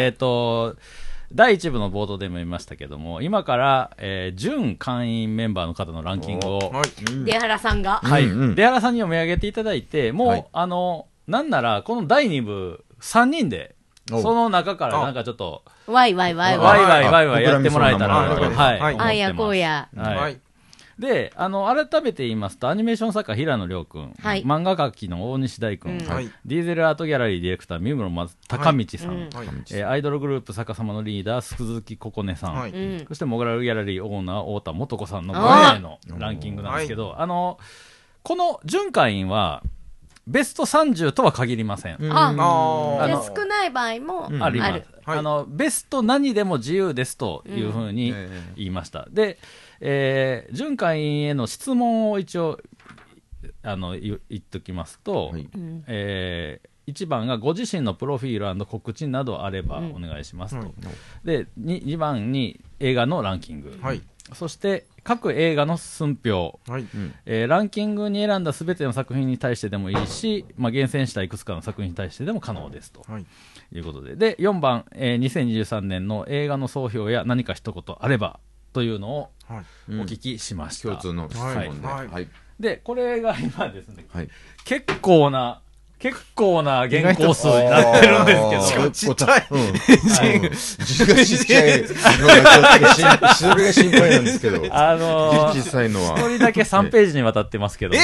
[0.00, 0.76] えっと、
[1.32, 7.24] 第1部の冒頭でも言いましたけども、今から、えー、準会員メンバーの方のランキングを、はい。
[7.24, 8.00] 出原さんが。
[8.02, 13.74] はい、うんうん出原さんに読み上げていただいて、もう、はいあの、なんなら、この第2部、3人で、
[14.10, 17.02] おその中からなんかちょっと、ワイワイワイワイワイ。
[17.02, 18.98] ワイワイワイやってもらえたらはい。
[18.98, 19.88] あやこうや。
[19.94, 20.40] はい。
[21.00, 21.12] はい。
[21.12, 26.30] で、あの、改めて言いますと、アニメーション作家、平野亮君、はい漫画描きの大西大君、うんはい。
[26.44, 29.48] ディーゼルアートギャラリーディレクター、三村松高道さん、うんはい。
[29.72, 32.70] えーアイドルグループ逆さまのリーダー、鈴木ここねさん、はい。
[32.70, 33.04] うん。
[33.08, 37.58] そしてモグラルギャラリーオーナー、太田素子さんのあー5名のランキングなんですけど、あの、
[38.22, 39.62] この準会員は、
[40.26, 41.94] ベスト30とは限りません。
[41.94, 44.68] ああじーゃあのあ少ない場合もうんあります。
[44.72, 44.86] ある。
[45.06, 49.06] はいあの、ベスト何でも自由ですというふうにええ言いました。
[49.10, 49.38] で、
[49.80, 52.58] えー、準会員への質問を一応、
[53.62, 55.48] あの、言言っときますと、はい。
[55.54, 55.84] うん。
[55.86, 59.90] えー、1番がご自身のプロフィール告知などあればうん。
[59.92, 60.66] お願いしますと。
[60.66, 60.72] はい。
[61.24, 64.02] で 2, 2番に映画のランキング、はい。
[64.34, 66.86] そして各映画の寸評、はい。
[67.24, 73.04] えーランキングに選んだすべての作品に対してでもいいし、まあ、厳選したいくつかの作品に対してでも可能ですと。
[73.08, 73.26] はい。
[73.72, 74.16] いうことで。
[74.16, 78.40] で4番、えー2023年の映画の総評や何か一言あれば
[78.78, 79.30] というのを
[79.88, 81.86] お聞きしました、共通の質問で。
[81.88, 82.28] はいはい。
[82.60, 84.28] でこれが今ですねはい。
[84.64, 85.62] 結構な
[85.98, 89.48] 結構な原稿数になってるんですけどちっちゃい
[90.84, 91.84] 字がちっちゃい
[93.34, 94.62] それが心配なんですけど。
[94.70, 96.18] あのー小さいのは。
[96.18, 98.00] 一人だけ3ページにわたってますけども。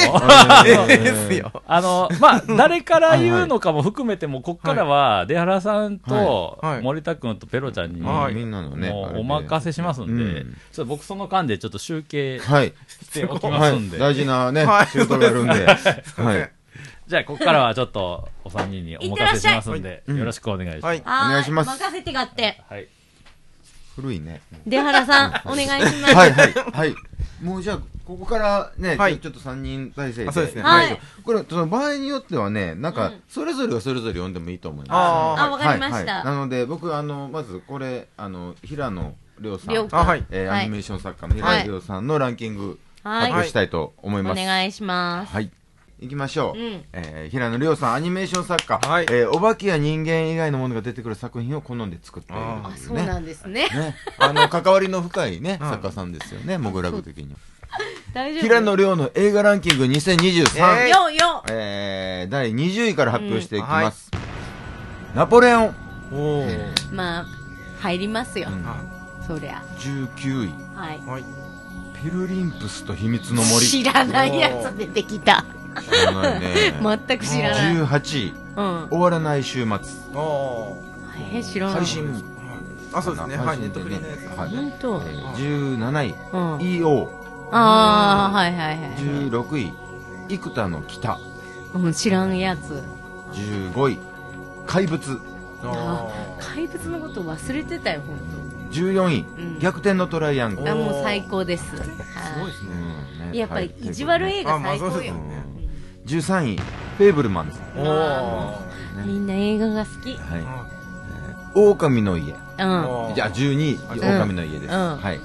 [0.65, 1.51] えですよ。
[1.65, 8.01] あの、まあ、誰から言うのかも含めても、こっからは、出原さんと森田君とペロちゃんに、
[8.33, 8.91] みんなのね。
[9.15, 12.73] お任せしますんで、うんちょっと僕その間でちょっと集計はい。
[12.87, 13.89] しておきはいますん。
[13.89, 15.65] で、大事なねはい、仕事があるんで。
[15.65, 16.54] はい。
[17.07, 20.85] じゃあ、ここからはちょっと、お三人にお任せしますんで、うんよろしくお願いします。
[20.85, 21.01] はい。
[21.05, 22.61] はお願いします任せてがって。
[22.67, 22.87] はい。
[23.95, 24.41] 古いね。
[24.65, 26.15] 出原さん、お願いします。
[26.15, 26.95] はいはいはい。
[27.41, 34.97] もうじゃあ、ここからね、はいちょっと3人体制そうですねはいこれ、その場合によってはね、なんかうん、それぞれがそれぞれ読んでもいいと思います。
[34.97, 36.23] ああ、わかりました。
[36.23, 40.07] なので、僕、あの、まずこれ、あの、平野亮さん、亮あ、はい。
[40.07, 43.21] はいえーアニメーション作家の平野亮さんのランキング、はい。
[43.21, 44.41] 発表したいと思いおます。
[44.43, 45.31] 願いします。
[45.33, 45.51] はい。
[45.99, 46.59] 行きましょう。
[46.59, 52.77] うんえー平野亮さん、アニメーション作家、はいえーお化けや人間以外のものが出てくる作品を好んで作っているああ、といね。
[52.79, 53.67] そううなんですね。
[53.69, 57.39] ね、あの 関わりの深いね、うん作家さんですよね、モグラグ的には。
[58.13, 64.11] 大丈夫平野亮の映画ランキング2023、えよよえー第20位から発表していきます。
[65.13, 65.75] ナポレオン、
[66.11, 66.93] おー。
[66.93, 67.25] まあ、
[67.79, 68.55] 入りますよう。
[68.55, 68.75] んは
[69.25, 69.63] そりゃ。
[69.79, 70.97] 19位、はい。
[70.97, 71.09] い。
[71.09, 71.23] はい。
[72.03, 73.65] ピルリンプスと秘密の森。
[73.65, 75.43] 知らないやつ出てきた。
[75.81, 76.99] 知らないね。
[77.07, 77.75] 全く知らない。
[77.75, 78.87] 18位、うん。
[78.89, 79.69] 終わらない週末。
[80.13, 81.39] おー。
[81.39, 81.75] え、知らない。
[81.77, 82.23] 配信
[82.93, 83.37] あ、そうですね。
[83.37, 83.59] はい。
[83.59, 84.37] ネットフリねーのやつ。
[84.37, 85.01] はい本当？
[85.05, 86.57] えー17位、うん。
[86.57, 87.09] EO。
[87.51, 88.77] ああ、はいはいはい。
[88.97, 89.73] 16位、
[90.29, 91.19] 幾多の北。
[91.73, 92.83] うん、知らんやつ。
[93.33, 93.99] 15位、
[94.65, 95.19] 怪物。
[95.63, 96.07] あ
[96.39, 98.17] 怪物のこと忘れてたよ、本
[98.71, 100.65] 14位、うん逆転のトライアングル。
[100.67, 100.71] 当。
[100.71, 101.75] あ、もう最高です。
[101.75, 102.69] ーすごいですね。
[102.71, 105.15] うんねやっぱりはい意地悪映画あまあ最高よそうですよ。
[106.05, 106.57] 13位、
[106.97, 107.57] フェーブルマンズ。
[107.77, 109.05] おあー。
[109.05, 110.15] みんな映画が好き。
[110.17, 110.43] はい。
[110.45, 110.65] あ
[111.55, 112.33] 狼の家。
[112.33, 112.37] うん。
[113.15, 114.73] じゃあ12位、うん狼の家です。
[114.73, 115.19] うんはい。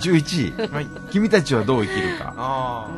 [0.00, 0.86] 11位、はい。
[1.10, 2.34] 君たちはどう生きるか。
[2.36, 2.88] あ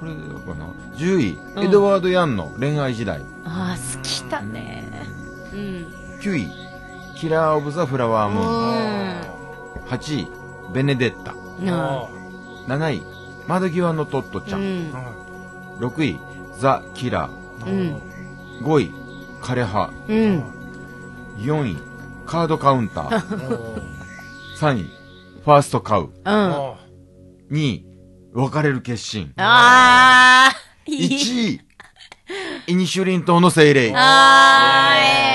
[0.00, 3.20] これ、これかな ?10 位、うんエドワード・ヤンの恋愛時代。
[3.44, 4.84] ああ、好きだね。
[5.52, 5.58] うん。
[6.20, 6.48] 9位、
[7.16, 8.46] キラー・オブ・ザ・フラワームーン。
[8.46, 9.88] うん。
[9.88, 10.28] 8位、
[10.74, 11.34] ベネデッタ。
[11.64, 12.08] な
[12.66, 13.02] 7位、
[13.46, 14.56] 窓際のトットちゃ。
[14.56, 15.21] うんん。
[15.80, 16.18] 6位、
[16.58, 17.28] ザ・キラ
[17.66, 17.70] うん。
[17.70, 18.00] ー。
[18.62, 18.90] 5位、
[19.40, 19.90] 枯葉。
[20.08, 20.42] うん。
[21.38, 21.76] 4位、
[22.26, 23.82] カードカウンター。
[24.58, 24.90] 3位、
[25.44, 26.02] ファーストカウ。
[26.02, 26.10] うん。
[26.24, 26.74] あ
[27.50, 27.86] 2位、
[28.34, 29.32] 別れる決心。
[29.36, 30.56] ああ、
[30.86, 31.08] いい。
[31.08, 31.60] 1位、
[32.68, 33.92] イニシュリン島の精霊。
[33.94, 35.31] ああ、ええ。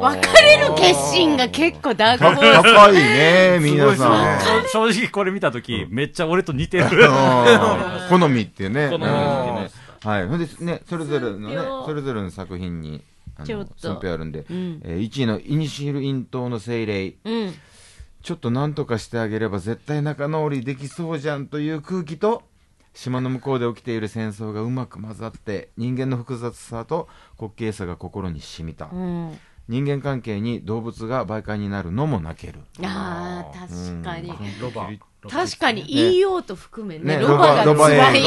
[0.00, 2.74] 別れる決心が結構ダークたホース。
[2.74, 4.40] 高いね、皆さん。
[4.72, 6.84] 正正直これ見たとき、めっちゃ俺と似てる。
[6.90, 8.88] うん好みっていうね。
[8.90, 10.26] 好みなんってですねはい。
[10.26, 13.02] ほんでね、それぞれのねそれぞれの作品に、
[13.44, 14.80] ちょっとあるんで、うん。
[14.84, 17.14] えー1位のイニシュリン島の精霊。
[17.24, 17.54] うん。
[18.22, 22.42] ちょっと何とかしてあげれば絶対仲直りできそうじゃんという空気と、
[22.94, 27.08] 島の向こうで起きている戦争がうまく混ざって、人間の複雑さと
[27.40, 28.88] 滑稽さが心に染みた。
[28.92, 29.38] うん。
[29.68, 32.60] 人間関係に動物が媒介になるのも泣ける。
[32.82, 34.32] ああ、確かに。
[34.60, 34.88] ロバ。
[35.28, 38.22] 確かに言いようと含めね、ねロバが辛い。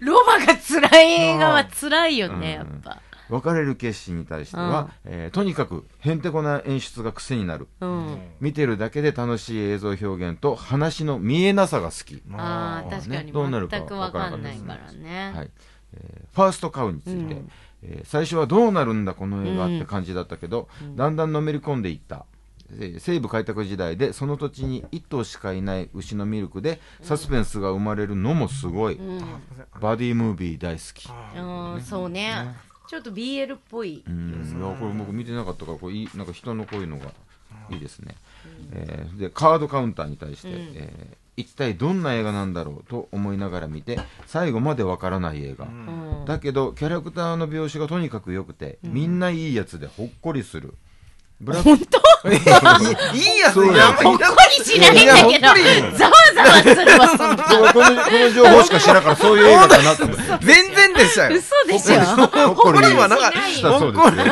[0.00, 3.02] ロバが辛い映画は辛いよね、やっぱ。
[3.28, 7.68] 別れる決心に対しては、えーとにかくへんてこな演出が癖になる。
[7.80, 8.18] うん。
[8.40, 15.32] 見てるだけで楽しい映像表現と話の見えなさが好き、ああ、確かにどうなるか全くわかんないからね。
[15.36, 15.50] はい。
[15.94, 17.50] えーファーストカウについて、うん
[17.82, 22.24] えー最初はどうなるんだこの映画って感じだったけど、だんだんのめり込んでいった、
[22.72, 29.24] えー西部開拓時代でその土地に1頭しかいない牛のミルクでサスペンスが生まれるのもすごい、うん。
[29.80, 31.08] バディムービー大好き。
[31.36, 32.54] うん、そうね。
[32.88, 34.02] ちょっと BL っぽい。
[34.06, 34.58] うん。
[34.58, 37.12] いやこれ僕見てなかったからこれいいなんか人のこういうのが
[37.70, 38.14] いいですね、
[38.72, 46.24] えーでカードカウンターに対して、えー一体どんな映画なんだろうと思いながら見て最後までわからない映画、うん。
[46.26, 50.74] だけどキャラクターの描写がとにかく良くて、みんないいやつでほっこりする。
[51.40, 51.98] ブラック本当？
[52.28, 57.36] いいやつほっこりしないんだけど、ざわざわするわ、その。
[57.36, 60.22] 僕この情報しか知らんからそういう映画だなと思って。
[60.44, 61.36] 全然でしたよ。
[61.36, 62.00] 嘘でしょ？
[62.00, 64.22] ほっこりはなかっしたそうですね、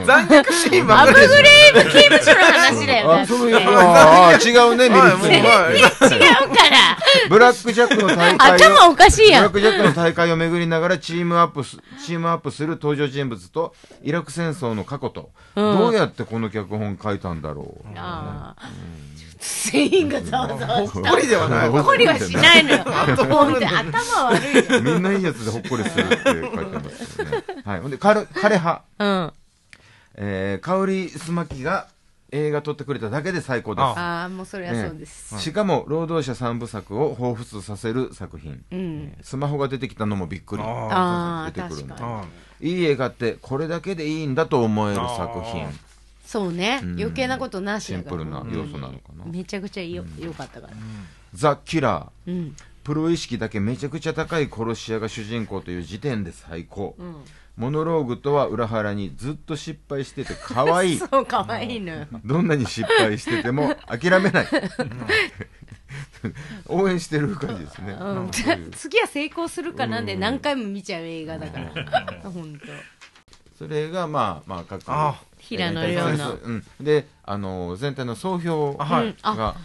[0.00, 1.42] うん残虐シーンばアブグっかりです。
[1.42, 3.08] レーブ刑務所の話だよ。
[3.08, 4.36] だあああ違
[4.68, 5.74] うね見はい、もう、る人はい。
[5.80, 6.96] 違うから。
[7.28, 9.50] ブラックジャックの大会を頭おかしいやん。
[9.52, 17.88] ブラックジャックの大会を巡りながらチームアップす、チームアップする登場人物と、イラク戦争の過去と、うんどうやってこの脚本書いたんだろう。
[19.40, 20.76] 全員がざわざわした。
[20.76, 21.68] ほっこりではない。
[21.68, 22.84] ほっこりはしないのよ。
[22.86, 24.82] 頭悪いよ。
[24.82, 27.44] みんないいやつでほっこりするって書いてますよね。
[27.64, 27.80] はい。
[27.80, 29.32] ほんで、彼、彼派、うん。
[30.16, 31.88] えー、香りすまきが
[32.32, 33.84] 映画撮ってくれただけで最高です。
[33.84, 35.40] ああ、もうそれはそうです。
[35.40, 38.62] しかも、労働者三部作を彷彿させる作品。
[38.70, 39.16] うん。
[39.22, 40.62] スマホが出てきたのもびっくり。
[40.62, 42.12] ああ、出てくるの確かに。
[42.12, 42.24] あ
[42.62, 45.66] いい映画ってこれだけでいいんだと思える作品。
[46.30, 46.78] そうね。
[46.80, 48.04] うん余計なことなしシン。
[48.04, 49.24] プルな要素なのかな。
[49.24, 50.74] めちゃくちゃよよかったから。
[51.34, 52.30] ザ・キラー。
[52.30, 52.56] うん。
[52.84, 57.16] プロ意識だけめちゃくちゃ高い殺し屋が主人公という時点で最高、うん。
[57.56, 62.06] モノローグとは裏腹にずっと失敗してて可愛い そう、かわいいのよ。
[62.24, 64.46] どんなに失敗してても諦めない
[66.68, 68.30] 応援してる感じですね、うん
[68.70, 72.30] 次は成功するかなんで何回も見ちゃう映画だから。
[72.30, 72.66] 本当。
[73.58, 75.20] それがまあまあ各あ
[75.56, 76.32] 平野亮の。
[76.34, 79.16] うん、であの全体の総評あはい。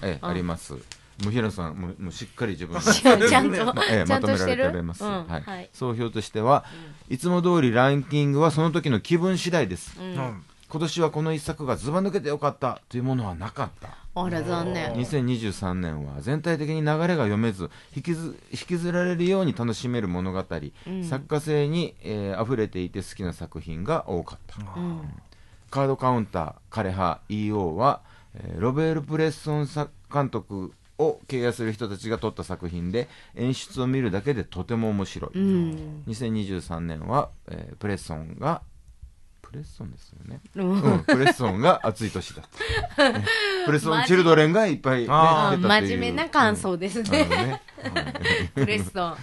[0.01, 0.27] えあ。
[0.29, 0.73] あります。
[0.73, 2.81] もう平野さんもうもうしっかり自分で
[3.29, 5.41] ちゃんと、 まえまとめられております、うんはい。
[5.41, 5.69] はい。
[5.71, 6.65] 総評としては、
[7.09, 10.05] いつも通りランキングはその時の気分次第です、うん。
[10.07, 10.43] うん。
[10.67, 13.89] 今年はこの一作がずば抜けてよかったというものはなかった。
[14.17, 14.93] あら、残念。
[14.93, 21.03] 2023年は全体的に流れが読めず引きず引きずられるように楽しめる物語、ん。
[21.03, 25.01] 作家性に、えー溢れていて好きな作品が多かった、うん。
[25.69, 28.01] カードカウンター枯葉 EO は、
[28.35, 36.03] えーロベール・プレッソン作監督を敬愛する人たちが撮った作品で演出を見るだけでとても面白い、うん。
[36.07, 38.74] 2023年は、えープレッソンがプ
[39.55, 42.45] レッソンですよね、ううんん、プレッソンが熱い年だっ
[42.95, 43.25] た、 ね。
[43.65, 45.87] プレッソン・チルドレンがいっぱい、ね、出あーたという。
[45.87, 47.05] 真面目な感想ですうん。
[47.05, 47.61] ね。
[48.53, 49.15] プレッソン。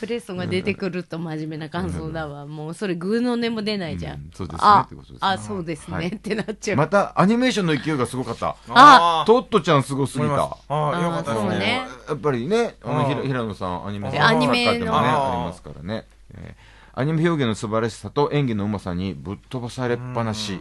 [0.00, 2.46] プレッソンが出てくると真面目な感想だわ。
[2.46, 4.30] もうそれグーの音も出ないじゃうんん。
[4.34, 4.60] そうですね。
[4.62, 5.28] あってことですね。
[5.28, 6.10] あ、そうですはい。
[6.10, 6.76] ねってなっちゃう。
[6.76, 8.56] またアニメーションの勢いがすごかった。
[8.68, 10.34] あトットちゃんすごすぎた。
[10.34, 11.50] ああ、よかったですね。
[11.50, 11.88] そうね。
[12.08, 16.06] やっぱりね、あの平野さん、アニメアニメの作家でもね、あーありますからね。
[16.34, 20.60] えーアニメ表現の素晴らしさと演技のうまさにぶっ飛ばされっぱなし。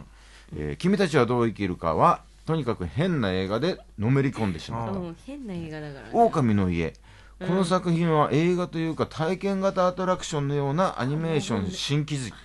[0.55, 4.93] えー君たちはどう生きるかは、とにかく変な映画でのめり込んでしまった。
[4.93, 6.09] うん、変な映画だからね。
[6.11, 6.93] 狼の家。
[7.39, 12.35] この作品は映画というか体験型アトラクションのようなアニメーション新機軸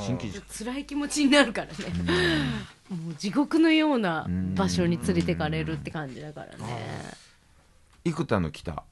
[0.00, 1.74] 新機軸辛い気持ちになるからね。
[2.88, 7.14] もう地獄のような場所に連れてかれるって感じだからね。
[8.04, 8.84] 幾多の北？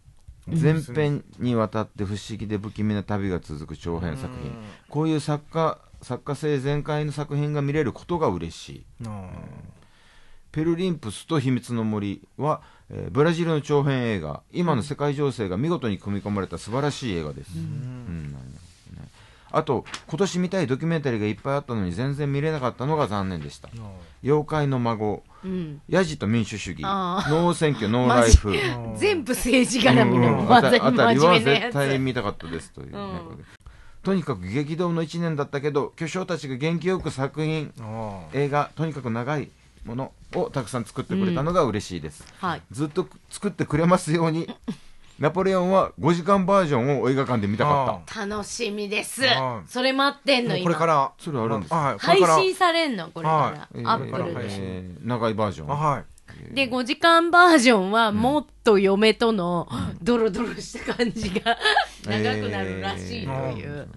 [0.47, 4.53] 前編にわたって不思議で不気味な旅が続く長編作品。
[4.89, 8.85] こういう作家作家性全開の作品が見れることが嬉しい。
[9.05, 9.29] うん。
[10.51, 18.37] ペルリンプスと秘密の森は、えーブラジルの長編映画今の世界情勢が見事に組み込まれた素晴らしい映画です、うん
[19.53, 23.69] あと今年見たいドキュメンタリーがいっぱいあったのに全然見れなかったのが残念でした。
[24.23, 25.81] 妖怪の孫うん。
[25.89, 28.53] ヤジと民主主義ノー選挙ノーライフ。
[28.97, 31.99] 全部政治絡みのうあたあたりは絶対つ。
[31.99, 33.45] 見たかったですというね、うん
[34.03, 39.49] とにかく激動の1年だったけど巨匠たちが元気よく作品あ映画とにかく長い
[39.85, 42.63] ものをたくさん作ってくれたのが嬉しいです、はい。
[42.73, 44.49] ずっと作ってくれますように
[45.23, 49.23] ナポレオンは5時間バージョンを映画館で見たかっ楽しみです。
[49.23, 51.13] はいそれ待ってんのこれから。
[51.17, 51.73] それあるんです。
[51.73, 52.19] 配。
[52.19, 55.71] 信されんのこれから、アップルで、長いバージョン。
[55.71, 56.55] あはい。
[56.55, 59.69] で5時間バージョンはもっと嫁との
[60.03, 61.57] ドロドロした感じが
[62.05, 63.89] 長くなるらしいという、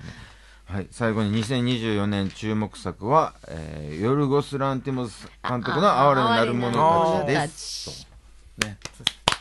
[0.66, 8.08] はい、最後に2024年注目作は、えー、ヨルゴス・ランティモス監督のあ哀れなる者たちです。
[8.60, 8.78] ね。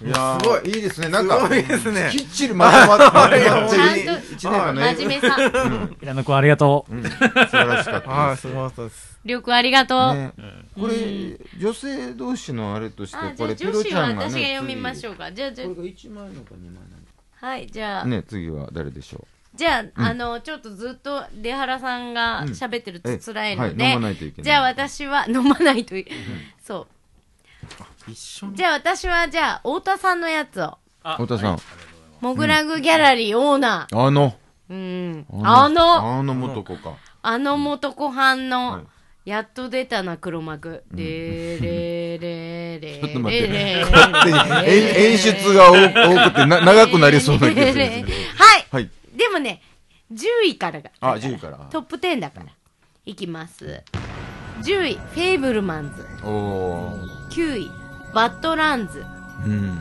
[0.05, 0.43] いやー。
[0.43, 0.75] すごい。
[0.75, 1.09] いいですね。
[1.09, 2.11] なんか、すごいですね。
[2.13, 4.35] きっちりまとまって ちゃんと。
[4.35, 4.95] 一年間ね。
[4.97, 5.37] 真面目さ。
[6.01, 6.95] 平野君ありがとう。
[6.95, 9.19] うん、素晴らしかったはい、です すごかったです。
[9.25, 10.33] りょうくんありがとう、ね、
[10.79, 15.33] これ、女性同士のあれとしてあ、じこれ、ゃあペロ女子はちゃんがね、私が読みましょうか。
[15.33, 23.99] じゃあじゃこれが1枚のか2枚なはいじゃあ、のね、次は誰でしょじゃあ、あのちょっとずっと出原さんが喋ってると辛いので、
[24.43, 26.07] じゃあ私は飲まないとい
[26.63, 27.04] そう
[28.09, 28.57] 一緒に。
[28.57, 30.79] じゃあ私はじゃあ太田さんのやつを。
[31.05, 31.59] う太田さん。
[32.21, 34.35] モグラグギャラリーオーナー、あの、
[34.71, 36.19] うん、あの。
[36.19, 36.35] あの。
[36.35, 36.97] 元子か。
[37.23, 38.83] あの元子藩の、はい
[39.25, 43.85] やっと出たな黒幕、レーレーレーレー ちょっと待って。
[43.91, 47.85] 勝手に演演出が多多くてな長くなりそうな気がする。
[47.85, 48.05] はい。
[48.71, 48.91] はい。
[49.17, 49.63] でもね
[50.13, 50.91] 10位からが。
[51.01, 51.57] あ、10位から。
[51.71, 52.47] トップ10だから。
[53.07, 53.83] いきます。
[54.63, 56.07] 10位フェイブルマンズ。
[56.23, 57.29] おー。
[57.31, 57.84] 9位
[58.15, 59.05] バッドランズ
[59.45, 59.79] うん。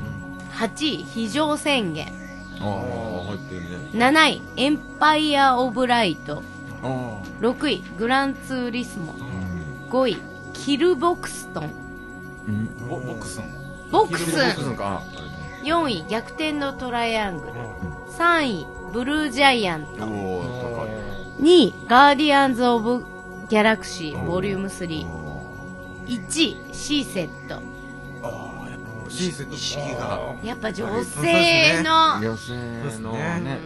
[0.54, 2.08] 8位非常宣言
[2.60, 3.68] ああ、入ってるね。
[3.94, 6.44] 7位エンパイア・オブ・ライト
[6.84, 9.16] あ6位グランツーリスモあ。
[9.16, 9.90] うん。
[9.90, 10.18] 5位
[10.54, 11.72] キルボクストン
[12.48, 12.88] うん。
[12.88, 13.44] ボクスン。
[13.92, 15.02] ボクスボックスのか。
[15.64, 17.54] 4位逆転のトライアングル
[18.18, 20.90] 3位ブルージャイアントトあおー、高い。
[21.42, 23.06] 2位ガーディアンズ・オブ・
[23.50, 27.62] ギャラクシーボリューム31位シーセット
[29.10, 29.56] シーセット。
[29.56, 30.36] 意識が。
[30.44, 32.20] やっぱ女性の。
[32.20, 32.54] 女性
[33.02, 33.60] のね。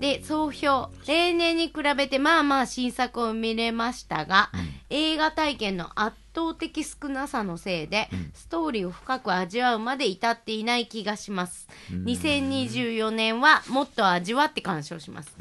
[0.00, 0.90] で総評。
[1.06, 4.50] 例年に比べてまあまあ新作を見れましたが、
[4.90, 15.34] 映画体験の圧倒的少なさのせいで、ストーリーを深く味わうまで至っていない気がします、2024年はもっと味わって鑑賞します、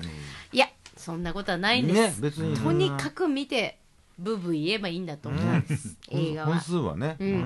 [0.54, 2.56] いやそんなことはないんです、ね、別に。
[2.56, 3.78] とにかく見て
[4.18, 5.66] ブーブー言えばいいんだと思うん。
[5.66, 6.48] です、映画は。
[6.48, 7.18] 本数はね。
[7.20, 7.46] うん。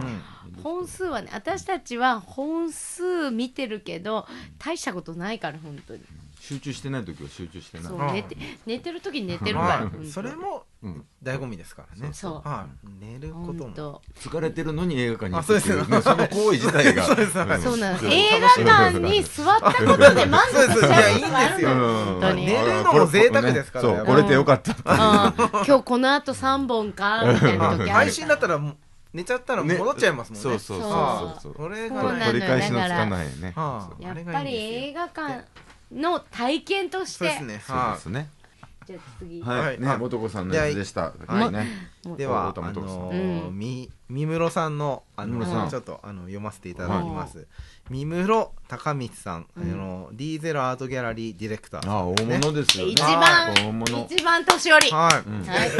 [0.63, 6.01] 本数はね私たちは本数見てるけど大したことないから本当に
[6.49, 7.91] 集中してない時は集中してない。
[7.91, 10.07] うんそう寝て寝てる時に寝てるから、はい。
[10.07, 12.13] それもうん、醍醐味ですからね。
[12.13, 12.87] そうはい。
[13.05, 14.01] 寝ることも。
[14.19, 17.03] 疲れてるのに映画館に行あそうですくっていうねその行為自体が。
[17.05, 18.05] そうですはいそうなのん。
[18.11, 18.47] 映画
[18.89, 21.69] 館に座ったことで満足しちゃういやいいんですよ。
[21.69, 22.45] 本当に。
[22.47, 24.71] 寝るのも贅沢ですからそう、ねこれでよかった。
[24.85, 27.89] ああ今日この後3本かみたいな時ある。
[27.91, 28.77] 配信だったらもう
[29.13, 30.43] 寝ちゃったらね戻っちゃいますもんね。
[30.43, 31.51] そうそうそうはそう。
[31.51, 33.53] いこれがね取り返しのつかないね。
[33.55, 35.43] はやっぱり映画館
[35.91, 37.63] の体験としてそうですね。
[37.65, 38.29] そうはですね。
[38.85, 39.79] じゃあ次、はい。
[39.79, 41.13] ね、はいあ元子さんのやつでした。
[41.27, 41.67] いはいね。
[42.05, 42.15] い。
[42.15, 43.11] では、あの
[43.49, 45.65] うみ、みむろさんの、あみむろさん。
[45.65, 47.47] の、ちょっと、あの、読ませていただきます。
[47.89, 52.13] みむろ高光さん、あの、D0 アートギャラリーディレクターさあ、ん。
[52.13, 52.91] 大物ですよね。
[52.91, 54.07] 一番大物。
[54.09, 55.49] 一番年寄り、はい。
[55.49, 55.71] はい。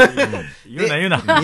[0.69, 1.19] 言うな言うな。
[1.19, 1.43] 三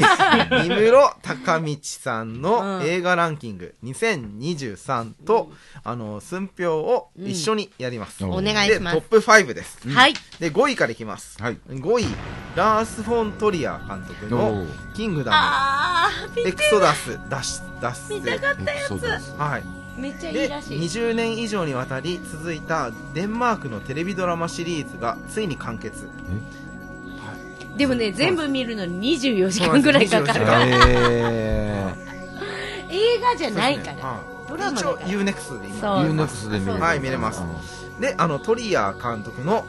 [0.67, 2.85] 室高道さんのうん。
[2.85, 5.51] 映画ランキング2023と、
[5.83, 8.31] あの寸評を一緒にやります、うん。
[8.31, 8.95] お願いします。
[8.95, 10.13] でトップ5です、はい。
[10.39, 11.57] で5位からいきます、はい。
[11.69, 12.05] 5位
[12.55, 19.35] ラース・フォン・トリアー監督おのー「キングダあム」エクソダス脱脱見たかったやそうです。
[19.37, 19.63] はい。
[19.63, 20.79] つめっちゃいいでらしい。
[20.79, 26.09] 20年以上にわたり続いたデンマークのテレビドラマシリーズがついに完結。
[27.75, 30.45] でもね全部見るのに24時間ぐらいかかる。
[30.45, 31.93] からえ
[32.89, 35.99] 映画じゃないから、はいドラマだ一応から UNEXT で今そう。
[35.99, 36.79] ー、ユーネクスで見れる。
[36.79, 37.41] はい見れます。
[37.99, 39.65] であのトリア監督の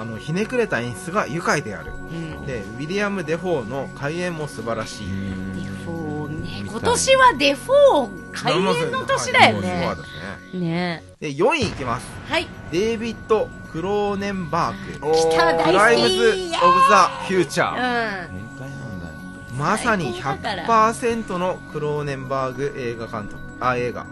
[0.00, 1.92] あのひねくれた演出が愉快である。
[1.92, 1.96] う
[2.42, 2.46] ん。
[2.46, 6.62] でウィリアム・デフォーの怪演も素晴らしい、うんデフォーね。
[6.66, 10.08] 今年はデフォー怪演の年だよはいねそうで
[10.52, 10.60] すね。
[10.60, 11.02] ね。
[11.20, 12.06] で4位いきます。
[12.30, 12.46] はい。
[12.72, 15.12] デイビッド・クローネンバーグ。
[15.12, 16.44] 来たクライムズ・オブ・
[16.88, 18.38] ザ・フューチャーうん。
[18.38, 19.12] 変態なんだよ。
[19.58, 20.94] まさに最高だから。
[20.94, 23.38] 100%のクローネンバーグ映画監督。
[23.60, 24.06] あ映画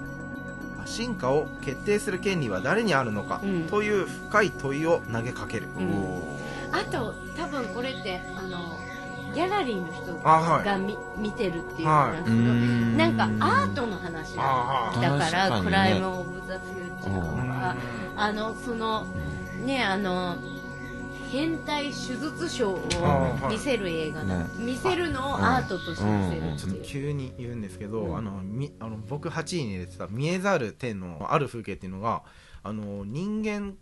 [0.86, 3.66] 進化を決定する権利は誰にあるのか、うん。
[3.68, 6.22] という深い問いを投げかける、うん。
[6.72, 8.78] あと多分これってあの
[9.34, 11.20] ギャラリーの人あはい。
[11.20, 12.20] 見てるっていうのはい。
[12.20, 12.96] がすごいうん。
[12.96, 15.62] なんかアートの話あだからにね。
[15.62, 17.76] クライム・オブ・ザ・フューチャーとか
[18.16, 19.06] あのその
[19.64, 20.36] ねあの
[21.30, 24.46] 変態手術ショーあを見せる映画だ、ね。
[24.58, 28.16] 見せるのをアートとして見せるちょっとっていう、急に言うんですけど、うん。
[28.16, 32.22] あのみあの僕8位に入れてた「見えざる天のある風景」っていうのが
[32.62, 33.74] あの人間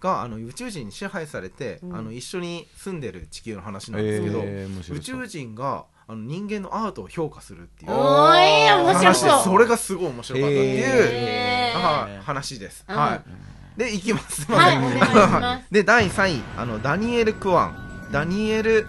[0.00, 1.96] があの宇宙人に支配されて、うん。
[1.96, 11.78] あの一緒に住んでる地球の話なんですけど、えー宇宙人があの人間のアートを評価するっていうおーい面白話でそうそれがすごい面白かったっていう、へー。
[11.78, 12.96] はい話です、うん。
[12.96, 14.42] はいでいきます。
[14.42, 15.64] すいませんはいお願いします。
[15.72, 16.42] で第3位。
[16.56, 17.76] あのダニエル・クワン。
[18.10, 18.86] ダニエル、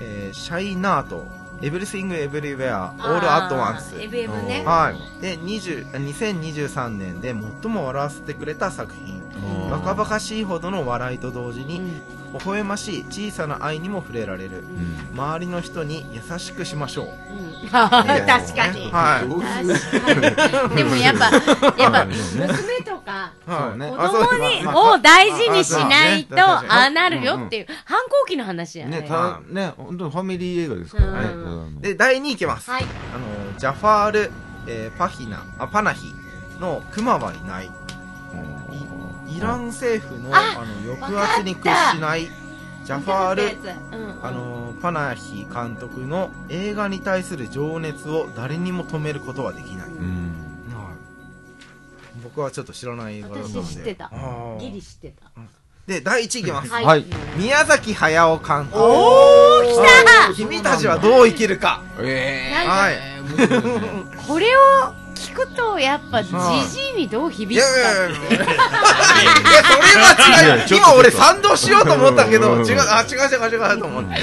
[0.00, 1.26] えーシャイナート。
[1.62, 4.62] エブリシング・エブリウェア・オール・アット・ワンス FM ね。
[4.64, 9.20] はい、で20 2023年で最も笑わせてくれた作品。
[9.64, 9.70] うん。
[9.70, 15.18] バカバカしいほどの笑いと同時に、うん微笑ましい小さな愛にも触れられる、うん。
[15.18, 17.06] 周りの人に優しくしましょう。
[17.06, 17.68] うん。
[17.68, 18.90] 確かに。
[18.90, 19.74] はい。
[19.74, 20.76] 確かに。
[20.76, 21.30] でもやっぱ
[21.80, 22.14] やっぱね。
[22.46, 23.70] 娘とかはい。
[23.70, 23.90] そうね。
[23.90, 34.32] 子供にまあを大事にしないとまあまあまあああなるよっていう反抗期の話やねねただね本当にファミリー映画ですからねうんで第2位いきます、はいあのジャファール、
[34.66, 36.06] えーパヒナあパナヒ
[36.60, 37.70] の「クマはいない」
[39.36, 42.28] イラン政府のああの抑圧に屈しない
[42.84, 43.42] ジャファール
[43.98, 44.24] うん。
[44.24, 50.32] あのパナヒ監督の映画に対する情熱を誰にも止めることはできない、うん。
[52.22, 53.58] 僕はちょっと知らない映画だったんで。
[53.58, 54.10] 私知ってた。
[54.58, 55.30] ギリ知ってた。
[55.86, 57.04] で第1位いきます、はい、はい。
[57.36, 58.78] 宮崎駿監督。
[58.78, 59.76] おー来
[60.28, 60.34] た！
[60.34, 61.82] 君たちはどう生きるか。
[61.98, 62.96] えなんかはい。
[64.28, 64.60] これを
[65.20, 66.36] 聞くとやっぱじじ
[66.96, 68.48] いにどうい響くやいやいやかいや
[69.62, 69.78] そ
[70.38, 72.66] れは違う今俺賛同しようと思ったけどうん。
[72.66, 74.10] 違うあ違う違う違うと思って。
[74.10, 74.22] いや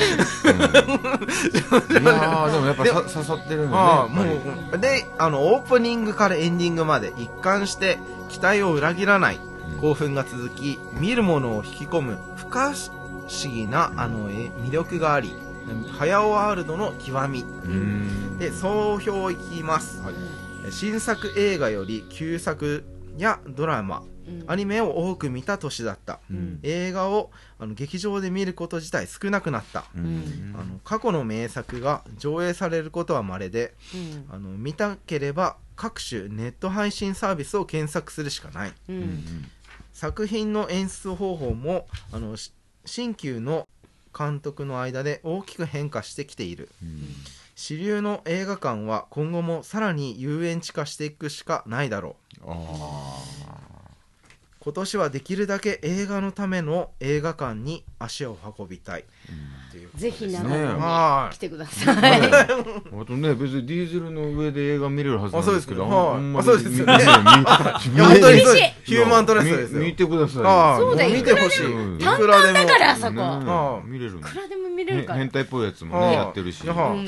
[2.48, 8.00] ーでもやっぱさ刺さってるんだねああやっもうであのオープニングからエンディングまで一貫して
[8.30, 9.40] 期待を裏切らない
[9.80, 12.76] 興奮が続き見るものを引き込む不可思
[13.54, 15.36] 議なあのえ魅力があり
[16.00, 17.46] 早尾ワールドの極み。
[18.40, 22.86] で総評いきます、はい新作映画より旧作
[23.18, 24.44] やドラマうん。
[24.48, 26.20] アニメを多く見た年だった。
[26.30, 26.60] うん。
[26.62, 30.54] 映画をあの劇場で見ること自体少なくなった、うん。
[30.54, 34.26] あの過去の名作が上映されることは稀でうん。
[34.30, 38.74] あの見たければ各種ネット配信サービスを検索するしかない。
[38.90, 39.24] うん。
[39.94, 42.54] 作品の演出方法もあのし
[42.86, 43.68] 新旧の
[44.18, 46.70] 監督の間で大きく変化してきている
[47.60, 52.44] 主流の映画館は今後もさらに遊園地化していくしかないだろう。
[52.46, 53.18] あ
[54.60, 59.02] 今年はできるだけ映画のための映画館に足を運びたい。
[59.02, 59.06] っ
[59.78, 60.58] ていうぜひ長ね。
[60.60, 62.22] 野には来てください。
[62.32, 62.46] あ
[63.06, 66.80] とね別にディーゼルの上で映画見れるはずなんですけどあそうですほんまにあそうです。
[66.80, 69.82] よね見いや本当にそうですヒューマントレストですよ。
[69.82, 70.44] 見てください。
[70.44, 71.66] ああそうだ見てほしい。
[71.74, 72.02] うん。
[72.02, 73.12] いくらでもだからあそこ。
[73.12, 75.20] ねああ見れるのいくらでも見れるから。
[75.20, 76.64] 変態っぽいやつもああねやってるし。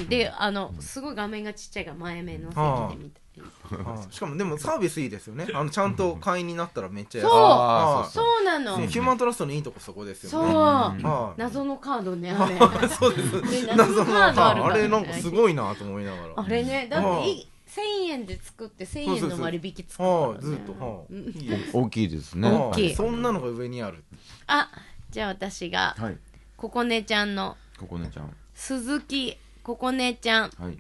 [0.09, 3.19] で、あの、すごい画面がちっちゃいから前目の席で見た。
[3.19, 3.19] り。
[3.19, 3.28] ああ
[4.09, 5.47] しかもでもサービスいいですよね。
[5.53, 7.29] あのちゃんと会員になったらめっちゃ安い。
[7.29, 7.39] そう。
[7.39, 8.77] ああそうなの。
[8.77, 10.51] ねヒューマントラストのいいとこそこですよね。
[10.51, 10.55] そう。
[10.57, 11.39] はい。
[11.39, 12.87] 謎のカードね、あれ。
[12.87, 13.65] そうです。
[13.65, 14.41] ね謎のカード。
[14.41, 16.33] ああれなんかすごいなと思いながら。
[16.37, 17.47] あれね、だってはいい。
[17.69, 20.85] 1000円で作って1000円の割引作はったからねいずっと。
[20.85, 21.17] はうん。
[21.17, 21.77] いいいです。
[21.77, 22.49] 大きいですね。
[22.49, 22.95] 大きい。
[22.95, 24.03] そんなのが上にある。
[24.47, 24.69] あ、
[25.11, 26.17] じゃあ私が、はい。
[26.57, 27.55] ここねちゃんの。
[27.77, 28.35] ここねちゃん。
[28.53, 30.77] 鈴木ここねちゃん、はい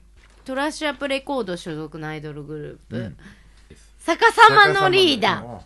[0.49, 3.17] トラッシュアップレコード所属のアイドルグループ、うん
[4.03, 5.57] 逆さまのリーダー。
[5.57, 5.61] あ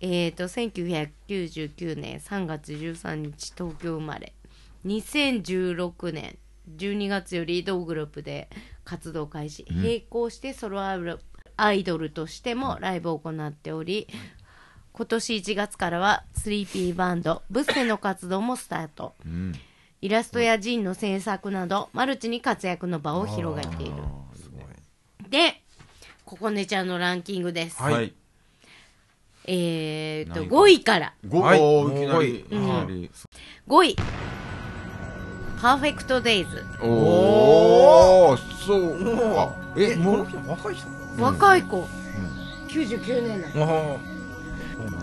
[0.00, 4.32] えーと、1999年3月13日東京生まれ。
[4.84, 6.36] 2016年
[6.76, 8.48] 12月より同グループで
[8.84, 9.64] 活動開始。
[9.70, 14.08] 並行してソロアイドルとしてもライブを行っており、
[14.92, 19.14] 今年1月からは 3P バンド、ブッセの活動もスタート。
[19.24, 19.52] うん
[20.04, 23.92] イラストやジンの制作など、マルチに活躍の場を広げている。
[25.30, 25.62] で、
[26.26, 27.82] ここねちゃんのランキングです。
[27.82, 27.94] はい。
[27.94, 28.12] はい。
[29.46, 31.14] えーと、何か5位から。
[31.26, 31.58] ごはい。
[31.58, 32.40] おーいきなり。
[32.40, 32.68] いきうん。
[32.68, 33.10] なり。
[33.66, 33.96] 5位。
[35.62, 36.62] パーフェクトデイズ。
[36.82, 38.36] おお
[38.66, 39.02] そう。
[39.34, 40.26] かええこのもう？
[40.26, 41.22] 人若い人？
[41.22, 41.88] 若い子。
[42.68, 43.96] 99年なの。
[43.96, 43.96] あ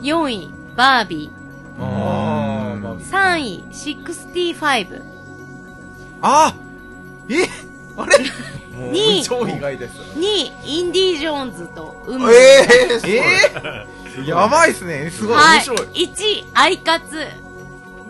[0.04, 1.40] 4位、バービー。
[1.80, 5.02] あま3位、65。
[6.22, 6.54] あ
[7.30, 7.36] え
[7.98, 8.18] あれ？
[8.78, 12.26] もうに超意外です2位、インディ・ジョーンズと海。
[12.34, 12.38] え
[12.92, 15.58] えすごいえーやばいっすねすごいはい。
[15.58, 17.28] 面白い1位、アイカツ。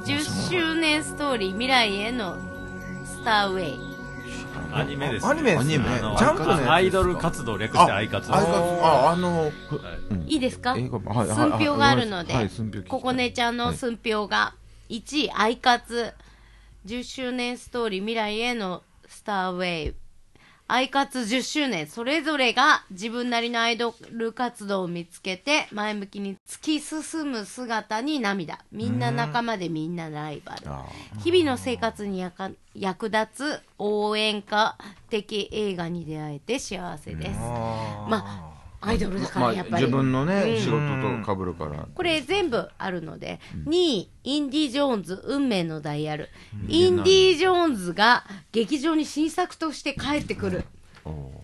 [0.06, 2.38] 10周年ストーリー、未来への
[3.06, 3.91] スターウェイ。
[4.74, 5.76] アニメです、アニメですね。
[5.76, 5.90] アニメ。
[6.00, 9.52] あのジャンプのやつですかアイドル活動略してアイカツあああのはい。
[10.12, 10.22] うん。
[10.28, 10.74] いいですか？
[10.76, 12.34] 寸評があるので。
[12.88, 14.54] ここねちゃんの寸評が
[14.90, 16.14] 1位、アイカツ。
[16.86, 19.92] 10周年ストーリー、未来へのスターウェイ。
[19.92, 19.96] ブ。
[20.72, 28.58] アイカツ10周年、それぞれが自分なりのアイドル活動を見つけて、前向きに突き進む姿に涙。
[28.72, 30.62] みんな仲間でみんなライバル。
[30.68, 30.86] あ
[31.26, 34.78] 日々の生活にやか役立つ応援歌
[35.10, 37.32] 的映画に出会えて幸せです。
[37.32, 38.51] まあ、
[38.82, 39.84] アイドルだかまあらやっぱり。
[39.84, 40.58] 自分のね、うん。
[40.58, 40.78] 仕事
[41.24, 41.88] と被るから。
[41.94, 46.30] これ全部あるので、2位、インディ・ジョーンズ、運命のダイヤル。
[46.68, 50.66] インディ・ジョーンズが劇場に新作として帰ってくる。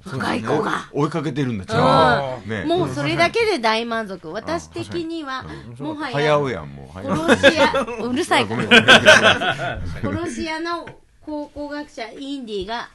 [0.06, 0.89] 若い子が。
[0.93, 2.65] 追いかけてるんだじゃあね。
[2.65, 4.32] もうそれだけで大満足。
[4.32, 5.45] 私的には、
[5.80, 7.71] もは早や、うやんもう早う殺し屋、
[8.04, 10.88] うるさい殺し屋の
[11.21, 12.89] 考古学者インディが、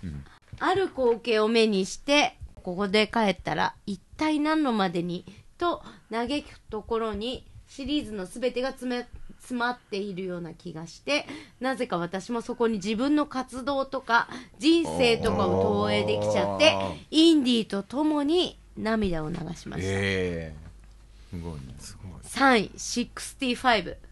[0.58, 3.74] ある光景を目にして、ここで帰ったら。
[3.86, 5.24] 一 体何のまでに
[5.58, 9.06] と嘆くところにシリーズの全てが詰め
[9.40, 11.26] 詰まっているような気がして
[11.58, 14.28] なぜか私もそこに自分の活動とか
[14.60, 16.76] 人生とかを投影できちゃって
[17.10, 20.62] インディと共に涙を流しました、ええ
[21.30, 21.60] すごいね。
[22.24, 24.02] 3位65あ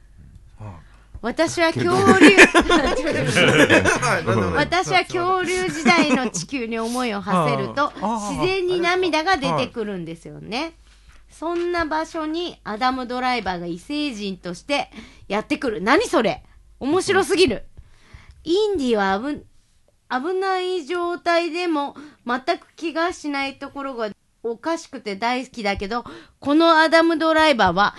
[1.23, 2.31] 私は恐竜
[4.57, 10.73] 私は恐竜時代の地球に思いを馳せると あ自然に涙が出てくるんですよね。
[11.31, 14.91] そんな場所にアダムドライバーが異星人として
[15.29, 15.81] やってくる。
[15.81, 16.43] 何それ？
[16.81, 17.65] 面白すぎる。
[18.43, 19.43] インディは危
[20.11, 21.95] 危ない状態でも
[22.27, 24.09] 全く気がしないところが
[24.43, 26.05] おかしくて大好きだけど、
[26.41, 27.95] このアダムドライバーは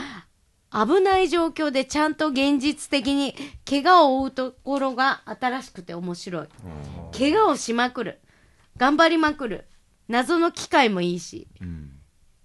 [0.74, 3.36] 危ない状況でちゃんと現実的に
[3.70, 6.48] 怪我を負うところが新しくて面白い。
[7.18, 8.20] 怪我をしまくる。
[8.78, 9.66] 頑張りまくる。
[10.08, 11.48] 謎の機械もいいし。
[11.62, 11.92] うん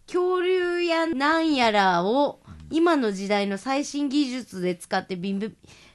[0.06, 2.38] 恐竜やなんやらを
[2.70, 5.52] 今の時代の最新技術で使ってビビ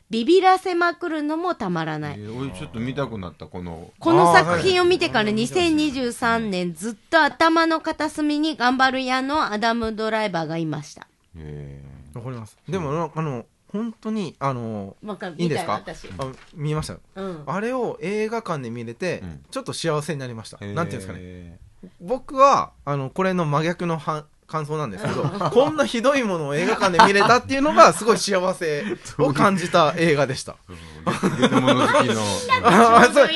[0.09, 2.19] ビビらせまくるのもたまらない。
[2.19, 11.07] えー俺ちょっと見たくなったこのこの作品を見てから2023年ずっと頭の片隅に頑張る屋のアダムドライバーがいました。
[11.37, 11.81] え
[12.13, 12.57] わかります。
[12.67, 14.97] でもあの本当にあの
[15.37, 15.81] いいんですか？
[16.17, 16.93] あ見ました？
[16.93, 17.43] ようん。
[17.45, 19.43] あれを映画館で見れて、うん。
[19.49, 21.19] ちょっと幸せになりました、えなんていうんですかね？
[21.19, 21.59] ね
[21.99, 28.83] 僕はあのこれの真逆のは感想なんですけど こんなひどいものを映画館で見れたっていうのがすごい幸せ
[29.17, 30.57] を感じた映画でした。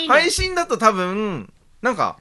[0.08, 2.18] 配信だと多分なんか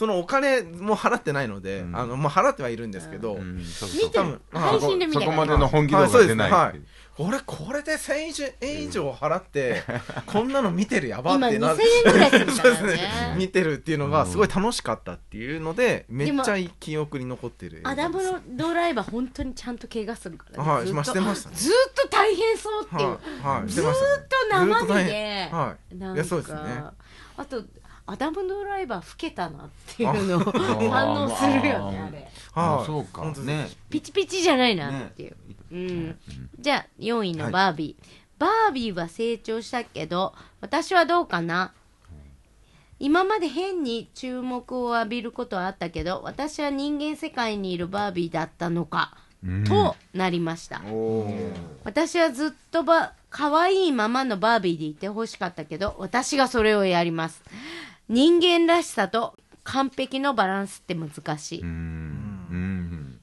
[0.00, 1.94] そのお金も払ってないので、うん。
[1.94, 3.62] あのまあ、払ってはいるんですけど、うん。
[3.62, 4.02] そうそう。
[4.06, 9.82] 見てる配信で見そこまでの本気度が出ないはいそうです俺これで1000円以上払って、
[10.24, 11.58] こんなの見てるやば今って。
[11.58, 13.00] な2000円ぐらいするそうですねね。
[13.36, 17.80] 見てるっていうのがすごい楽しかったっていうので、めっちゃいい記憶に残ってる。
[17.80, 20.70] 映画アですダムのドライバー本当にちゃんと怪我するからね。
[20.70, 20.86] はい。
[20.86, 21.56] ずっとまあしてましたね。
[21.56, 23.08] ずーっと大変そうっていう。
[23.10, 23.18] は
[23.58, 25.94] い、はい、ずーっと生身で、はい。
[25.96, 26.58] なんいやそうですね。
[26.58, 26.94] か、
[27.36, 27.62] あと、
[28.10, 30.40] アダムドライバー老けたなっていうのを
[30.90, 32.18] 反応するよね、あれ。
[32.18, 35.36] はいあそうかねピチピチじゃないなっていう。
[35.70, 36.18] うん。
[36.58, 38.04] じゃあ、4位のバービー。
[38.40, 41.72] バービーは成長したけど、私はどうかな？
[42.98, 50.82] 今まで変に注目を浴びることはあったけど、私は人間世界にいるバービーだったのか、うんとなりました。
[51.84, 57.42] 私はずっとば、可愛いままのバービーでいてほしかったけど、私がそれをやります。
[58.10, 61.60] 人間らしさと完璧のバランスって難しい。
[61.60, 61.68] うん。
[62.50, 63.20] うん。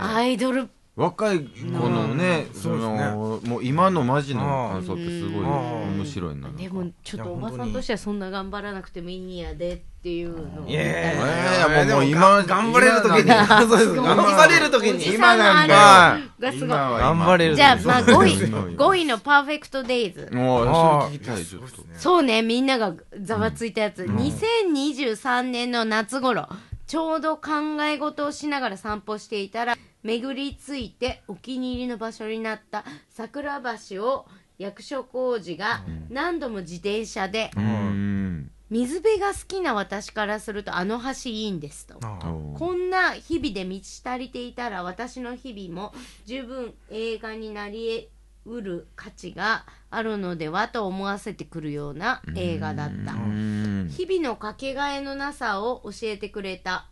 [0.00, 5.98] アイドル若い子のね、そのもう今のマジの感想ってすごいうん。
[5.98, 6.48] 面白いな。
[6.50, 13.20] でもちょっとおばさんとしてはそんな頑張らなくてもいいんやでっていうのをいやいやもう今頑張れる時に。
[13.20, 20.28] 今なん そうです 頑張れる時にさんのあれはがす頑張れるじゃあ、まあ5位、すごい5位のパーフェクトデイズ。
[20.32, 20.72] もうそ
[21.12, 21.76] れ聞きたいちょっと。
[21.96, 24.02] そうね、みんながざわついたやつ。
[24.02, 26.48] 2023年の夏頃、
[26.88, 27.50] ちょうど考
[27.82, 38.50] え事をしながら散歩していたら、巡り着いてお気に入りの場所になった桜橋を役所広司が何度も自転車で、うん。
[38.70, 41.98] 水辺が好きな私からするとあの橋いいんですと。
[42.00, 48.08] こんな日々で満ち足りていたら私の日々も十分映画になり
[48.46, 53.12] うる価値があるのではと思わせてくるような映画だった。
[53.12, 53.88] うん。
[53.90, 56.86] 日々のかけがえのなさを教えてくれた。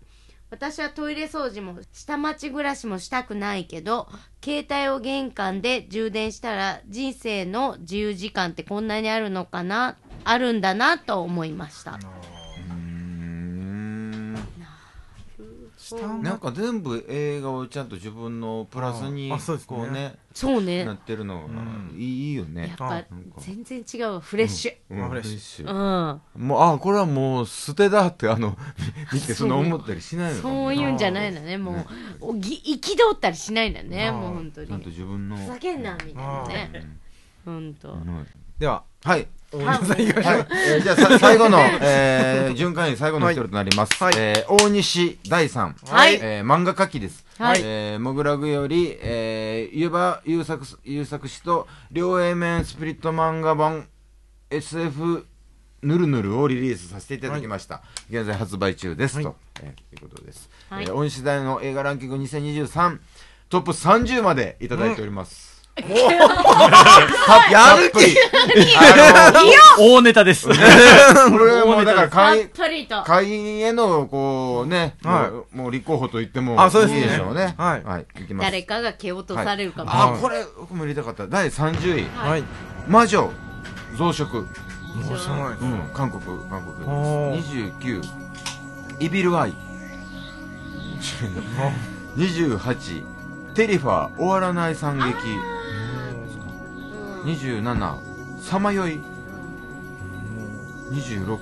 [0.49, 4.09] 私はトイレ掃除も下町暮らしもしたくないけど、
[4.43, 11.99] 携帯を玄関で充電したら人生の自由時間ってこんなにあるのかな、あるんだなと思いました。
[12.71, 13.07] うん
[15.76, 15.76] 下
[16.23, 19.31] なんか全部映画をちゃんと自分のプラスに
[19.67, 20.85] こうねそうね。
[20.85, 21.95] なってるのがうん。
[21.97, 23.05] いいよやねっぱあ
[23.39, 24.21] 全然違うわ。
[24.21, 24.95] フレッシュ。
[24.95, 25.09] うん。
[25.09, 25.39] フレッシュ。
[25.39, 26.21] シうュん。
[26.47, 28.57] もうあこれはもう捨てだってあの
[29.13, 31.57] 見てそんな思ったりしないのかそういうんじゃないのね。
[31.59, 31.87] もね
[32.21, 34.67] うおぎ憤ったりしないんだねもう本当に。
[34.67, 35.37] ちゃんと自分の。
[35.37, 36.99] ふざけんなみたいなね。
[37.47, 37.55] うん。
[37.55, 37.93] 本当。
[37.93, 38.27] うん。
[38.59, 38.85] では。
[39.05, 39.27] はい
[40.83, 44.15] じゃあさ 最後の、えー、巡回員最後の一人となります、はい。
[44.17, 46.15] えー大西大さん、はい。
[46.21, 47.61] えー漫画家記です、はい。
[47.63, 53.87] えー、モグラグより、え葉優作優作氏と両 A 面スプリット漫画版
[54.51, 55.27] SF
[55.83, 59.25] ぬるぬるをリリースさせていただきました、現在発売中です、はい。
[59.25, 60.85] と、えー、いうことです、はい。
[60.85, 62.99] えー大西大の映画ランキング2023
[63.49, 65.56] トップ30までいただいております、
[67.51, 68.17] やる気
[69.79, 70.49] 大ネタです。
[70.49, 72.49] これもうだからた会
[73.05, 77.55] 会員への、こうね、はいもう立候補と言ってもあそうですねいいでしょうね。
[77.59, 78.07] はいはい。
[78.23, 78.51] いきます。
[78.51, 81.27] 誰かが蹴落とされるかもあ、これ、僕も入れたかった。
[81.27, 82.45] 第30位、はい
[82.89, 83.31] 魔女、
[83.99, 84.35] 増殖。
[84.35, 84.45] も
[85.15, 87.61] うしょうがないですうん、韓国、韓おー国。
[88.01, 88.03] 29、
[89.01, 89.53] イビルアイ。
[92.17, 93.05] 28、
[93.55, 95.13] テリファー、終わらない惨劇。
[97.27, 99.01] 27、さまよい。
[100.93, 101.39] 26、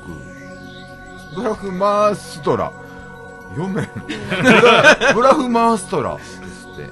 [1.36, 2.72] ブラフマーストラ。
[3.50, 3.88] 読めん。
[5.14, 6.16] ブラフマーストラ。
[6.16, 6.40] です
[6.72, 6.82] って。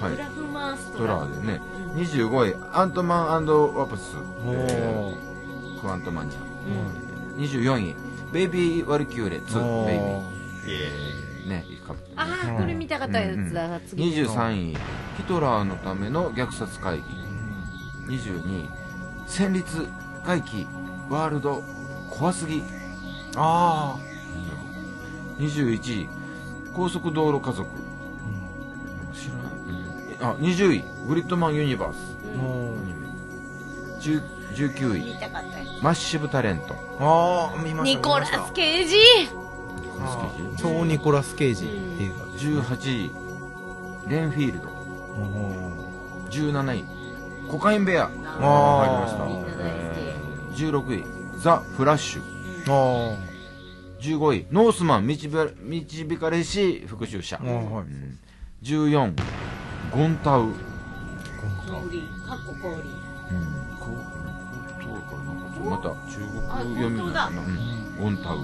[0.00, 1.60] はいブラフマーストトララでね。
[1.96, 4.16] 25位、アントマンワプス。
[4.46, 6.36] おえーークワントマンちゃ
[7.34, 7.44] うんん。
[7.44, 7.96] 24位、
[8.32, 11.48] ベイビー・ワルキューレ2、おーベイビー。
[11.48, 14.76] ね、かああこれ見たかったやつだ次23位、
[15.16, 17.21] ヒトラーのための虐殺会議。
[18.06, 18.70] 22位、
[19.26, 19.88] 戦慄
[20.24, 20.66] 回帰
[21.08, 21.62] ワールド。
[22.10, 22.62] 怖すぎ。
[23.36, 23.96] あ
[25.38, 26.08] 21位、
[26.74, 27.68] 高速道路家族。
[29.12, 30.34] 知らない。
[30.34, 31.96] あ、20位、グリッドマンユニバース。
[32.36, 32.62] う
[34.00, 36.74] 10 19位、マッシブタレント。
[37.00, 38.96] ああ見ましたつニコラス・ケイジ。
[40.58, 41.66] 超ニコラス・ケイジ。
[41.98, 43.10] 映画です18位、
[44.08, 44.68] レンフィールド。
[44.68, 46.30] おー。
[46.30, 46.84] 17位、
[47.52, 48.04] コカインベア。
[48.04, 48.86] あー。
[48.86, 49.26] 入りました。
[49.26, 49.98] みんな大好き。
[49.98, 50.22] えー
[50.54, 51.04] 16位、
[51.38, 52.22] ザ・フラッシュ。
[52.68, 53.16] あ
[54.00, 57.36] 15位、ノースマン導か導かれし復讐者。
[57.36, 57.46] はい。
[57.48, 57.50] う
[57.82, 58.18] ん。
[58.62, 59.14] 14、
[59.94, 60.42] ゴンタウ。
[60.44, 60.54] うん、
[61.66, 62.82] 氷かっこ氷
[63.78, 63.90] こ
[65.64, 65.94] うまた中
[66.50, 68.38] あ国読みかなうん、ゴンタウ。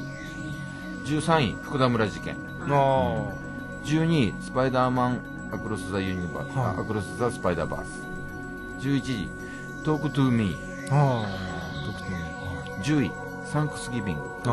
[1.07, 2.37] 13位、福田村事件。
[2.61, 3.33] あ
[3.85, 5.21] 12位、スパイダーマン
[5.53, 6.81] アクロス・ザ・ユニバース、はい。
[6.81, 8.08] アクロス・ザ・スパイダーバース。
[8.81, 9.29] 11位、
[9.85, 10.89] トーク・トゥ・ミー。
[10.89, 13.13] ーあー特典はい10位、
[13.47, 14.23] サンクスギビング。
[14.47, 14.51] あ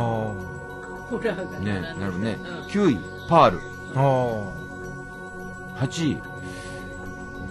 [1.09, 2.37] ホラーがね、なるね。
[2.41, 3.59] うん9位、パール。
[3.59, 3.61] ー
[3.95, 6.21] あ8位、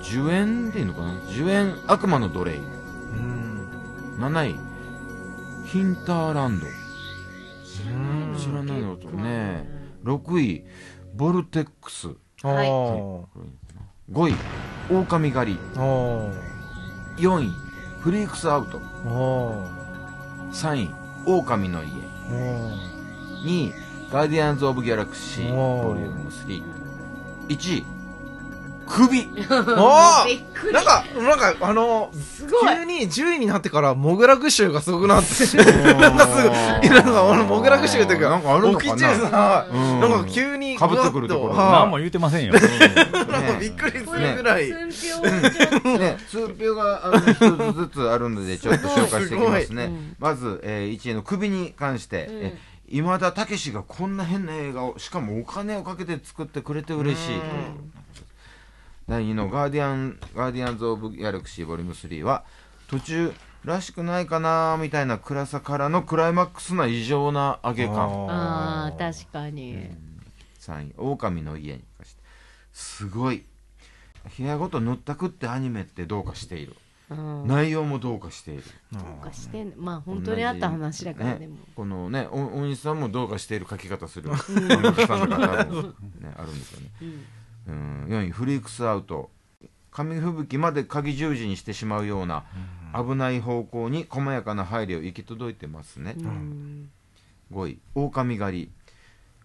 [0.03, 2.53] 10円でいいのかな ?10 円悪魔の奴隷。
[2.55, 3.69] ーうん
[4.19, 4.59] 7位、
[5.67, 6.67] ヒンターランド。
[6.67, 6.71] う
[7.91, 9.69] ん知らないのとね。
[10.05, 10.65] 6位、
[11.15, 12.09] ボルテックス。
[12.43, 13.23] あはいー
[14.13, 14.35] 5位、
[14.91, 15.59] 狼狩り。
[17.17, 17.53] あー4位、
[18.01, 18.81] フリークスアウト。
[19.07, 21.91] あ3位、狼の家。
[21.91, 22.75] ー
[23.45, 23.75] 2位、
[24.11, 26.63] ガーディアンズ・オブ・ギャラクシー、ボリューム3。
[27.49, 27.87] 1位、
[28.87, 29.29] 首。
[29.51, 30.73] あびっくり。
[30.73, 32.77] なんか、なんか、あの、すごい。
[32.77, 35.57] 急に10位になってから、モグラグ臭がすごくなって、
[35.95, 36.17] なん。
[36.17, 36.43] かす
[36.89, 39.67] ぐ、なんか、あの、モグラグ臭っていうか、なんかあるのかな。
[40.01, 42.53] なんか急に、被ってくるところ何も言うてませんよ。
[42.55, 44.69] は いなんかびっくりするぐらい。
[44.69, 50.15] ね、通票があの一つずつあるので、ちょっと紹介していきますね。
[50.19, 52.45] まず、えー、1位の首に関して、うん。
[52.45, 57.41] え今田武史がこんな変な映画を、しかもお金をかけて作ってくれて嬉しい。
[59.09, 62.45] 第2のガーディアン、ガーディアンズ・オブ・ギャラクシーボリューム3は、
[62.89, 63.33] 途中、
[63.65, 68.29] らしくないかなみたいな暗さからのクライマックスな異常な上げ感。
[68.29, 69.91] ああ確かに
[70.61, 72.23] 3位、狼の家に関して。
[72.73, 73.45] すごい。
[74.39, 76.77] 部屋ごと塗ったくってアニメってどうかしている。
[77.11, 78.65] うん内容もどうかしている。
[78.93, 86.91] どうかしてんまあ本当にあった話だからねでもこのね、お大西さんもどうかしている書き方する漫画家さんの方も、ね、あるんですよね。
[87.03, 87.25] うん、
[87.67, 89.31] 4位、フリークスアウト。
[89.91, 92.45] 紙吹雪まで鍵十字にしてしまうような
[92.93, 96.17] 危ない方向に細やかな配慮行き届いてますね。
[96.19, 96.91] うん
[97.53, 98.73] 5位、狼狩り。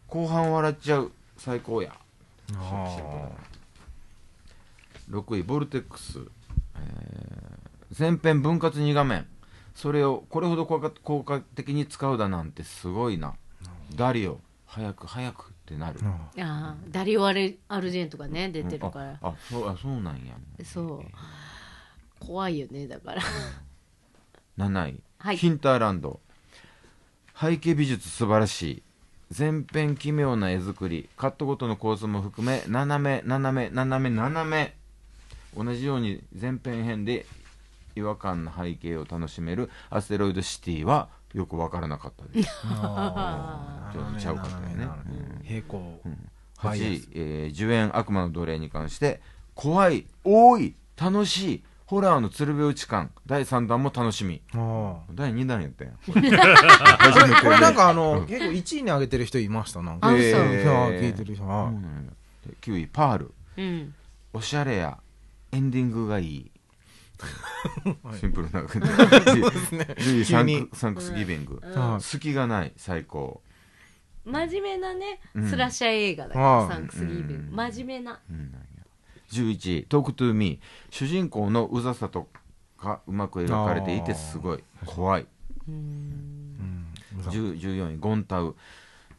[0.07, 1.11] 後半笑っちゃう。
[1.37, 1.93] 最高や。
[2.55, 3.29] あ
[5.11, 6.19] 6位、ボルテックス。
[6.75, 7.59] えー
[7.97, 9.25] 前編分割2画面。
[9.73, 13.33] それをこれほど効果的に使うだなんてすごいな。
[13.95, 20.33] ダリオ、早く早くってなる、ああダリオアル・アルジェントがね出てるから、ああそうあそうなんや。
[20.63, 21.05] そう。
[22.19, 23.21] 怖いよねだから。
[24.57, 25.37] 7位、はい。
[25.37, 26.19] ヒンターランド。
[27.39, 28.83] 背景美術素晴らしい。
[29.31, 31.07] 全編奇妙な絵作り。
[31.15, 34.75] カットごとの構図も含め斜め斜め斜め斜め。
[35.55, 37.25] 同じように全編編で
[37.95, 42.49] 違和感の背景を楽しめるアステロイドシティはよく分からなかったです。
[42.65, 44.87] あちょっとちゃうかったよね。
[45.43, 46.01] 平行。
[46.57, 49.21] 8位はいや、えー、10円悪魔の奴隷に関して
[49.55, 54.41] 怖い多い楽しいホラーの鶴瓶打ち感第3弾も楽しみ。
[54.53, 55.93] あ第2弾やったやん。
[55.93, 55.97] あ
[57.13, 59.93] これこれなんかあの結構1位に上げてる人いましたな。
[59.93, 61.47] んかえー聞いてる人。
[61.47, 62.11] はそうなんや
[62.45, 63.33] で9位パール。
[63.57, 63.93] うん。
[64.33, 64.99] おしゃれや。
[65.51, 66.51] エンディングがいい
[68.19, 68.77] シンプルな感じ。
[68.79, 72.01] 10位サンクサンクスギビング、はい。
[72.01, 73.41] 隙がない最高、
[74.25, 75.49] 真面目なねうん。
[75.49, 77.33] スラッシャー映画だかサンクスギビング。
[77.33, 77.55] うん。
[77.55, 78.19] 真面目な。
[78.29, 78.67] うんなんや。
[79.31, 80.95] 11位トークトゥーミー。
[80.95, 82.27] 主人公のうざさと
[82.77, 84.63] かうまく描かれていてすごい。
[84.85, 85.25] 怖い。
[85.67, 86.87] うん。
[87.23, 88.55] 10 14位ゴンタウ。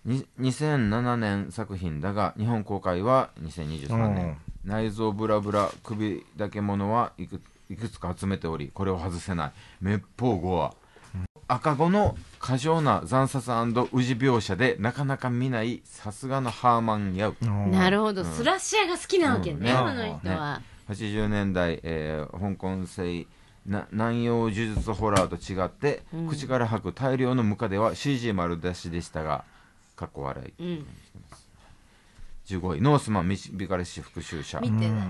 [0.04, 9.52] に2007年作品だが日本公開は2023年内臓ブラブラ首だけものはいくいくつか集めておりこれを外せない。
[9.82, 10.74] 滅法ゴア。
[11.48, 17.36] 赤子の過剰な惨殺宇治描写でなかなか見ないさすがのハーマン・ヤウ。
[17.70, 18.24] なるほど。
[18.24, 19.60] スラッシャーが好きなわけうん。
[19.60, 19.72] ね。
[19.72, 20.62] ねこの人は。
[20.88, 23.26] 80年代、えー香港製
[23.66, 26.28] な南洋呪術ホラーと違って、うん。
[26.28, 29.44] 口から吐く大量のムカデは CG 丸出しでしたが
[29.96, 30.62] かっこ笑い。
[30.62, 30.86] うん。
[32.46, 34.60] 15位ノースマン導かれし復讐者。
[34.60, 35.00] 見てないね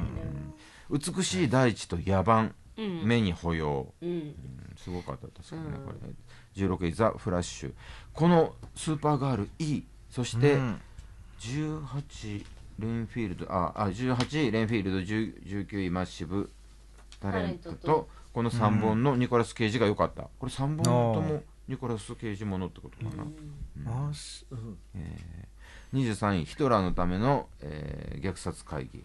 [0.90, 3.07] 美しい大地と野蛮、うん。
[3.07, 3.92] 目に保養。
[4.00, 4.35] うん。
[4.76, 5.85] すごかった確かにね、うん。
[5.85, 7.72] これ16位ザ・フラッシュ。
[8.12, 10.81] このスーパーガール E そしてうん。
[11.40, 12.44] 18
[12.81, 16.50] レンフィールドああ18位レンフィールド10 19位マッシブ
[17.20, 20.29] タレントとこの3本のニコラス・ケイジが良かった。
[20.38, 24.11] これ3本ともニコラス・ケイジものってことかな、うん。
[25.92, 29.05] 23位ヒトラーのための、えー虐殺会議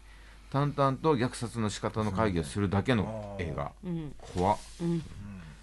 [0.55, 3.73] 淡々と虐殺の仕方の会議をするだけの映画。
[3.83, 4.57] うん怖っ。
[4.81, 5.03] うん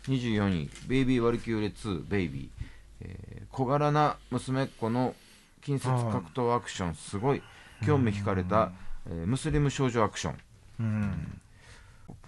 [0.06, 2.50] 24位「ベイビー・ワルキューレ2ベイビー」
[3.00, 5.14] えー小柄な娘っ子の
[5.62, 6.94] 近接格闘アクション。
[6.94, 7.42] すごい。
[7.86, 8.70] 興味惹かれた、
[9.06, 10.38] えームスリム少女アクション。
[10.80, 11.40] うん。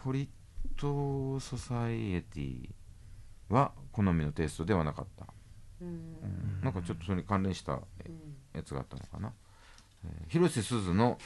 [0.03, 0.29] ポリッ
[0.81, 2.70] ト・ソサイエティ
[3.50, 5.27] は好みのテイストではなかった、
[5.83, 5.88] うん。
[5.88, 6.61] うん。
[6.62, 7.83] なんかちょっとそれに関連した
[8.55, 9.35] やつがあったのかな、
[10.07, 11.18] えー広瀬すずの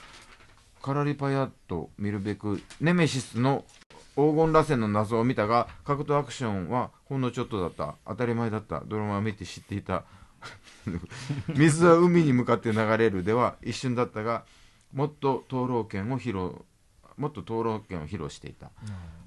[0.83, 3.64] カラリパヤット見るべくネメシスの
[4.14, 7.97] 黄金螺旋の謎を見たが格闘アクションはほんのちょっとだった。
[8.07, 8.83] 当たり前だった。
[8.87, 10.05] ドラマを見て知っていた。
[11.55, 14.45] 水は海に向かって流れるでは一瞬だったが
[14.93, 16.64] もっと灯籠剣を披露
[17.17, 18.71] もっと灯籠剣を披露していた、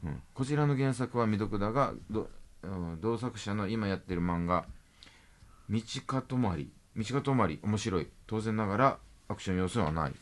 [0.03, 0.21] うん。
[0.33, 2.29] こちらの原作は未読だがど、
[2.63, 4.65] うん同作者の今やってる漫画
[5.69, 8.07] 「道かとまり」「道かとまり」面白い。
[8.27, 10.13] 当然ながらアクション要素はない、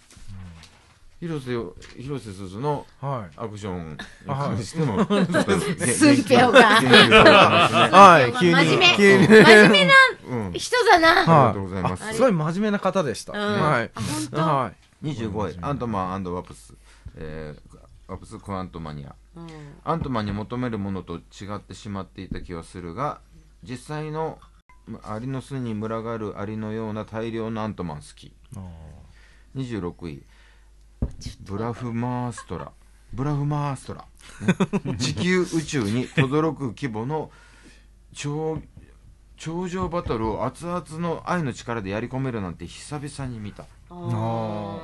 [1.20, 3.36] 広瀬よ広瀬すずのはい。
[3.38, 6.62] アクションに関してもちょっとねスンペオが。
[6.62, 8.40] はい。
[8.40, 8.96] 急に真面目。
[8.96, 9.28] 急に。
[9.28, 9.94] 真面目な
[10.30, 10.54] うん。
[10.54, 11.20] 人だな。
[11.20, 12.04] ありがとうございます。
[12.06, 13.34] あすごい真面目な方でした。
[13.34, 13.62] うん。
[13.62, 13.92] はい。
[13.94, 14.38] あ本当？
[14.38, 14.72] は
[15.04, 15.08] い。
[15.08, 15.60] 25位。
[15.62, 16.74] アントマンワプス、
[17.18, 19.14] えーワプスクアントマニア。
[19.36, 19.48] うん。
[19.84, 23.20] アントマンに求めるものと違ってしまっていた気はするが
[23.64, 24.40] 実際の
[25.04, 28.34] アリの巣に群がるアリのような大量のアントマン好き。
[29.56, 30.24] 26位
[31.42, 32.72] ブラフマーストラ。
[33.14, 34.06] ブラフマーストラ、
[34.86, 34.96] ね。
[35.00, 37.32] 地球宇宙に轟く規模の
[38.14, 38.62] 超
[39.38, 43.64] 頂上バトルを熱々の愛の力でやり込めるなんて久々に見た。
[43.90, 44.78] あ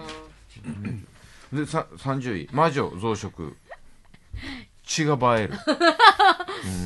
[1.53, 3.55] でさ30位魔女増殖。
[4.83, 5.53] 血が映える。
[5.53, 5.77] ー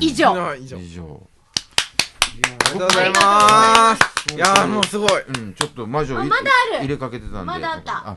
[0.00, 0.32] 以上。
[0.32, 0.74] はい以上。
[0.74, 0.78] あ
[2.36, 4.34] りがとうございます。
[4.34, 4.38] い。
[4.38, 5.22] やーもうすごい。
[5.22, 6.78] うんちょっと魔女あいまだある。
[6.80, 7.44] 入れかけてたんで。
[7.44, 8.16] まだあった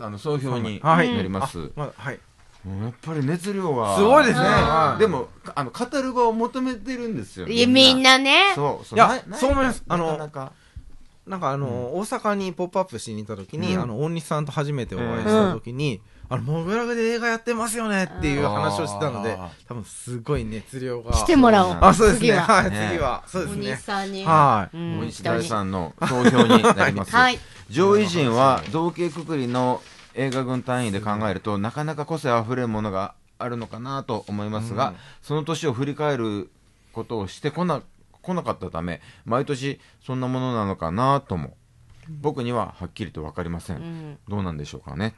[0.00, 1.14] あの総評にはい。
[1.14, 2.20] なります、まだはい。
[2.64, 4.46] もうやっぱり熱量がすごいですね。
[4.98, 7.46] でもあの語る場を求めてるんですよ。
[7.46, 8.52] いやみんなね。
[8.54, 8.98] そうそう。
[8.98, 9.84] いやそう思います。
[9.86, 10.52] あのなんか
[11.26, 13.82] あの、大阪にポップアップしに行った時に、うん。
[13.82, 21.12] あの大西さんと初めてお会いした時に、あのモグラグで映画やってますよねっていう話をしてたのであ多分すごい熱量が。
[21.12, 21.78] 来てもらおう。
[21.80, 22.28] あそうですね。
[22.28, 22.42] 次は。
[22.48, 23.24] はいね次は。
[23.26, 24.24] そうですお兄ねさんに。
[24.24, 24.76] はい。
[24.76, 25.00] うん。
[25.00, 27.38] 大西大さんの投票になります、 はい。
[27.70, 29.82] 上位陣は同型くくりの
[30.14, 34.96] 映画軍単位で考えるとなかなか個性あふれるものがあるのかなと思いますが、うん。
[35.22, 36.50] その年を振り返る
[36.92, 37.82] ことをしてこな
[38.22, 41.56] 来なかったため毎年そんなものなのかなとも
[42.08, 44.18] 僕にははっきりと分かりません、うん。
[44.28, 45.14] どうなんでしょうかね、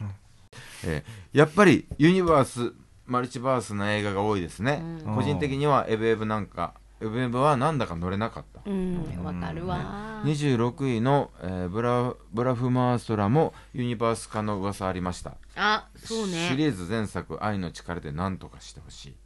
[0.85, 2.73] えーやっぱりユニバース
[3.05, 5.15] マルチバースな映画が多いですね、うん。
[5.17, 8.63] 個人的にはエブエブなんかエブエブはなんだか乗れなかった。
[8.65, 9.23] うん。
[9.23, 10.23] わかるわ。
[10.25, 15.35] 26位の、えーブラブラフマーストラもユニバース化の噂ありました。
[15.57, 19.17] あそうシねリーズ前作「愛の力」で何とかしてほしい。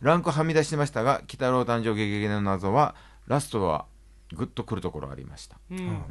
[0.00, 2.94] ランクはみ出してましたが「鬼太郎誕生ゲゲゲの謎」は
[3.26, 3.84] ラストは
[4.32, 5.58] グッとくるところありました。
[5.70, 6.02] うん。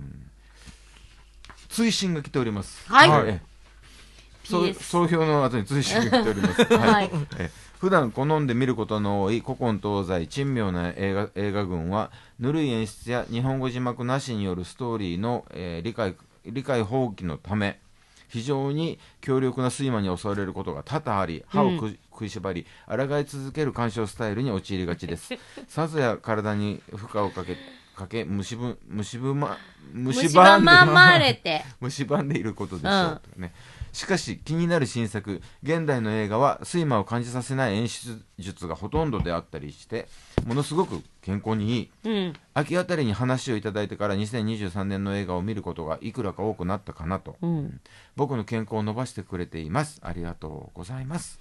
[1.68, 2.88] 追伸が来ております。
[2.92, 3.10] はい。
[3.10, 3.49] えそう PS
[4.50, 7.12] 総評の後に追伸が来ております、 はい。
[7.38, 17.80] え普段好んで見ることの多い古今東西珍妙な映画映画群はぬるい演出や日本語字幕なしによるストーリーの、えー理解理解放棄のため
[18.30, 25.34] 非常に強力な睡魔に襲われることが多々あり歯をく、食いしばり抗い続ける鑑賞スタイルに陥りがちです。
[25.68, 27.58] さぞや体に負荷をかけ
[27.96, 29.58] かけ虫ぶ虫ぶま
[29.94, 31.64] 虫虫歯歯んでままれて。
[31.82, 33.52] 蝕んでいることでしょう、とかね
[33.92, 40.08] しかし気になる新作現代の映画は睡魔を感じさせない演出術がほとんどであったりして
[40.46, 41.92] ものすごく健康にいい。
[42.06, 42.34] うん。
[42.54, 47.36] 秋あたりに話をいただいてから2023年の映画を見ることがいくらか多くなったかなと。
[47.42, 47.82] うん。
[48.16, 50.00] 僕の健康を伸ばしてくれています。
[50.02, 51.40] ありがとうございます。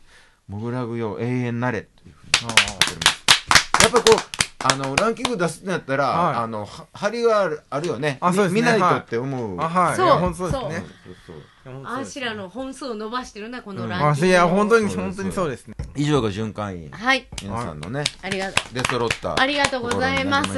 [0.48, 3.82] モグラグよ永遠なれというふうに書いております。
[3.82, 6.36] やっぱりこうあのランキング出すんやったら、はい。
[6.42, 8.18] あのは張りがあるあるよね。
[8.20, 8.60] あそうですね。
[8.60, 9.96] み見ないとって思う、あはい。
[9.96, 10.06] そう。
[10.06, 10.76] いや本当そうですそうね。
[10.76, 11.36] そうそう
[11.68, 13.88] いや本当そうですアシラの本数を伸ばしてるなこのうん。
[13.88, 14.26] ランキング。
[14.26, 15.74] あいや本当に本当にそうですね。
[15.96, 17.26] 以上が循環員はい。
[17.42, 18.74] 皆さんのねありがとう。
[18.74, 20.54] 出揃ったありがとうございます。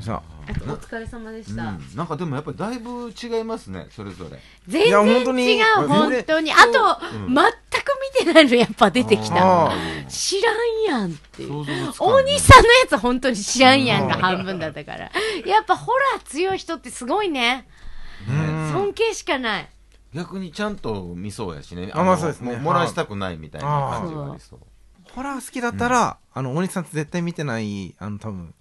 [0.00, 4.38] さお疲れ様でした、うん、なんかでもやっぱりだいぶ違いますねそれぞれ。
[4.66, 6.52] 全いや本当然に違う本当に。
[6.52, 7.34] あと、うん。
[7.34, 7.52] 全く
[8.16, 9.72] 見てないのやっぱ出てきたあ
[10.08, 11.64] 知らんやんってい大
[12.22, 15.12] 西さんのやつ本当に知らんやんが半分だったから。
[15.46, 17.68] やっぱホラー強い人ってすごいね。
[18.28, 18.51] うん
[18.92, 19.68] 尊敬しかない。
[20.12, 21.90] 逆にちゃんと見そうやしね。
[21.94, 22.56] あまあのそうですね。
[22.56, 24.60] も漏らしたくないみたいな感じがありそう。
[25.14, 28.54] ホラー好きだったら、あの大西さんって絶対見てないあの多分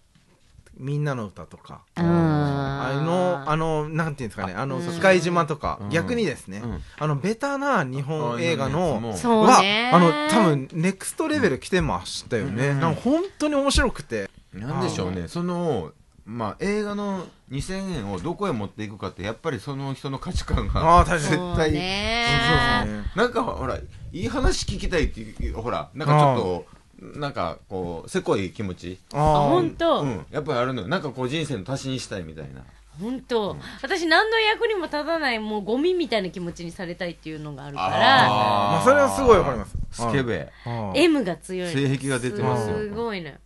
[0.78, 1.82] みんなの歌とか。
[1.98, 2.06] うん。
[2.06, 4.54] あのあのなんていうんですかね。
[4.54, 4.88] あのうん。
[4.88, 5.90] 機械島とか、うん。
[5.90, 6.82] 逆にですね、うん。
[6.98, 9.92] あのベタな日本映画のはね。
[9.94, 12.80] あの多分ネクストレベル来てましたよね、うん。
[12.80, 14.30] なんか本当に面白くて。
[14.54, 15.28] なんでしょうね。
[15.28, 15.92] その
[16.26, 21.38] まあ映画の2000円をどこへ持っていくかってやっぱりその人の価値観がああ確かに。
[21.38, 22.28] そう絶対ね
[22.86, 23.82] そうですねなんかほらい
[24.14, 29.00] い話聞きたいっていうほらなんかちょっとなんかこうせこい気持ち。
[29.12, 30.26] ああ本当、うん。
[30.30, 30.88] やっぱりあるのよ。
[30.88, 32.62] なんかこう人生の足しにしたいみたいな。
[33.00, 37.90] 本当、私何の役にも立たないもうゴミみたいな気持ちにされたいっていうのがあるから。
[37.90, 39.76] まあそれはすごいわかります。
[39.92, 40.52] スケベ。
[40.66, 41.74] あ M が強い。
[41.74, 42.78] 性癖が出てますよ。
[42.78, 43.40] すごいね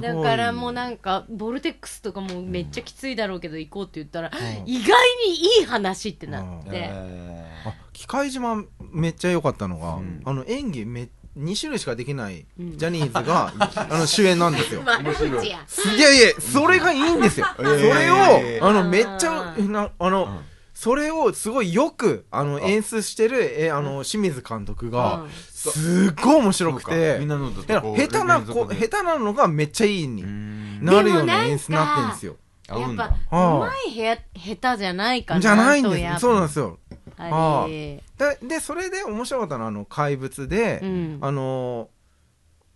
[0.00, 4.32] だからもうなんかボルテックスとかもめっちゃきついだろうけど行こうって言ったら、ん。
[4.66, 4.92] 意外
[5.26, 10.22] にいい話ってなって、えあ機械島めっちゃ良かったのが、うん。
[10.24, 11.08] あの演技め
[11.38, 12.78] 2種類しかできないうん。
[12.78, 14.82] ジャニーズが、 あの主演なんですよ。
[14.86, 17.46] いやいやそれがいいんですよ。
[17.56, 20.38] それをあのめっちゃなあの、うん。
[20.74, 25.30] それをすごいよくあの演出してるえあの清水監督がうん
[25.60, 27.16] すっごい面白くて。
[27.20, 30.84] みんなのだだからとこう下手なこ下手なのがめっちゃいいにうん。
[30.84, 32.36] なるようでもなんかな演出になってるんですよ
[32.68, 36.78] やっぱああうまいへ下手じゃないかなじゃないんですそうなんですよ。
[37.16, 38.00] ぱり。
[38.16, 41.18] ででそれで面白かったのはあの怪物で、うん。
[41.20, 41.88] あの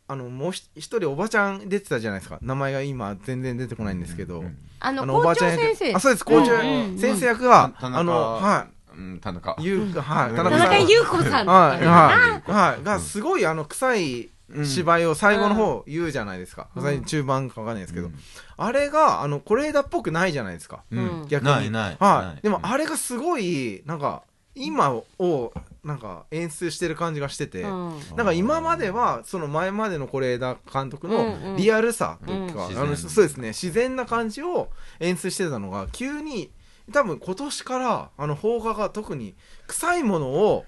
[0.06, 2.38] あのもうひ一人おばちゃん出てたじゃないですか。
[2.42, 5.76] 名前が今全然出てこないんですけど、うんあのあのおば校長あちゃん役。
[5.76, 6.24] 先生あそうです。
[6.24, 6.98] 校長うんうんうん。
[6.98, 8.66] 先生役が、田中あのは
[8.96, 9.56] うん田中。
[9.58, 10.30] いゆうはい。
[10.30, 10.36] うん。
[10.36, 11.84] 田中優子さんはい。
[11.84, 12.50] はい。
[12.50, 12.84] はい。
[12.84, 14.66] がすごいあの臭いうん。
[14.66, 16.82] 芝居を最後の方言うじゃないですか、うん。
[16.82, 18.14] 最中盤かわかんないですけど、うん。
[18.56, 20.84] あれがあの是枝っぽくないじゃないですか。
[20.90, 21.26] うん。
[21.28, 21.50] 逆に。
[21.50, 21.96] ないない。
[21.98, 24.22] はい、でもあれがすごいなんか
[24.54, 27.98] 今をなんか演出してる感じがしてて、うん。
[28.16, 32.76] なんか今まではその前までの是枝監督のリアルさとか、うん。
[32.76, 33.48] あの自然そうですね。
[33.48, 34.68] 自然な感じを
[35.00, 36.50] 演出してたのが急に
[36.92, 39.34] 多分今年からあの邦画が特に
[39.66, 40.64] 臭いものを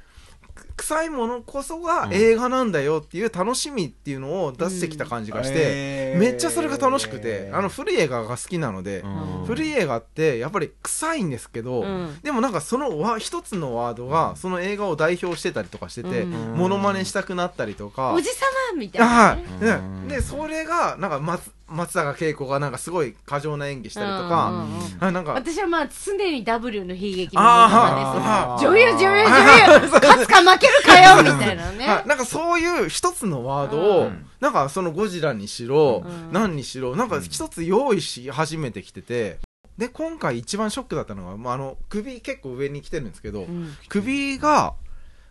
[0.57, 6.19] く臭いものこそが映画なんだよっていう楽しみっていうのを出してきた感じがして、えー。
[6.19, 9.45] めっちゃそれが楽しくてあの古い映画が好きなので、うん。
[9.47, 12.19] 古い映画ってやっぱり臭いんですけど、うん。
[12.23, 16.55] でもなんかそのワ一つのワードがその映画を代表してたりとかしてて、うん。
[16.57, 20.09] モノマネしたくなったりとか、おじさまみたいあなはねい、うん。
[20.09, 24.67] ででそれがなんか松松坂慶子がなんかすごい過剰な演技したりとうんうんか、
[25.01, 25.09] うん。
[25.09, 31.89] あなんか私はまあ常に W の悲劇の女優女優女優勝つか負けるかよみたいなね。
[31.89, 34.27] はい、なんかそういう一つのワードを、うん。
[34.41, 36.33] なんかそのゴジラにしろ、うん。
[36.33, 39.39] 何にしろなんか一つ用意し始めてきてて
[39.77, 43.75] で今回一番ショックだったのが、まあ、あの首結構上に来てるんですけど、うん。
[43.89, 44.75] 首が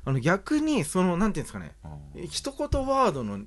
[0.04, 1.74] あの逆にそのなんていうんですかね
[2.30, 3.40] 一言ワードの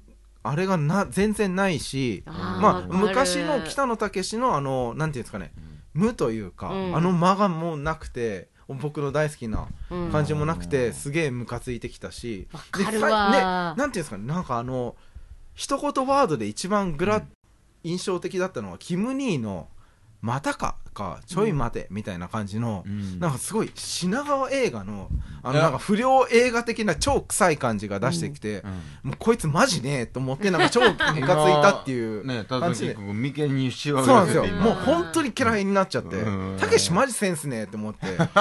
[0.50, 5.52] あれがな全然ないしまあ昔の北野武のあのなんていうんですかね
[5.94, 6.96] 無というか、うん。
[6.96, 10.10] あの間がもうなくて僕の大好きなうん。
[10.10, 14.94] 感じもなくて、すげえムカついてきたしわかるでね、なんていうんですかねなんかあの
[15.54, 17.24] 一言ワードで一番グラ、
[17.82, 19.68] 印象的だったのはキム・ニーの
[20.20, 23.20] 「またか」か「ちょい待て」みたいな感じの、うん。
[23.20, 25.08] なんかすごい品川映画の
[25.42, 28.64] あのなんか不良映画的な超臭い感じが出してきて、
[29.02, 31.22] もうこいつマジねえと思ってなんか超ムカつい
[31.62, 32.94] たっていう ねただ感じで。
[32.94, 34.44] 結構眉間にしわそうなんですよ。
[34.44, 36.16] うんもう本当に嫌いになっちゃって。
[36.16, 36.56] うん。
[36.58, 38.16] たけしマジセンスねえって思って。
[38.16, 38.28] なん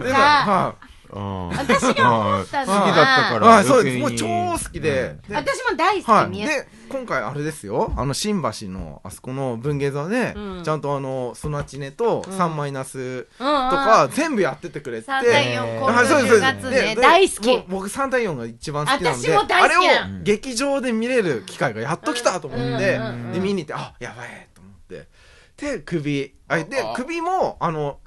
[0.00, 0.74] でかは
[1.12, 3.98] 私が思ったのは好きだったからはい、そうです。
[3.98, 5.16] もう超好きで。
[5.28, 6.24] で私も大好はい。
[6.26, 7.92] き宮で、今回あれですよ。
[7.96, 10.62] あの、新橋の、あそこの文芸座で、うん。
[10.64, 12.38] ちゃんとあの、ソナチネとうん。
[12.38, 13.70] 3マイナスうんうん。
[13.70, 15.10] とか、全部やっててくれて。
[15.10, 16.32] 3対4えー今はい、そう度10です。
[16.32, 16.70] そう月ね。
[16.70, 17.64] ですで大好き。
[17.68, 19.80] 僕3対4が一番好きなのであれを
[20.22, 25.08] 劇場で見れる機会がやっと来たと思って、うんうんうんうんで見に行ってあやばいと思って。
[25.56, 26.94] で首あであ。
[26.96, 27.98] 首もあの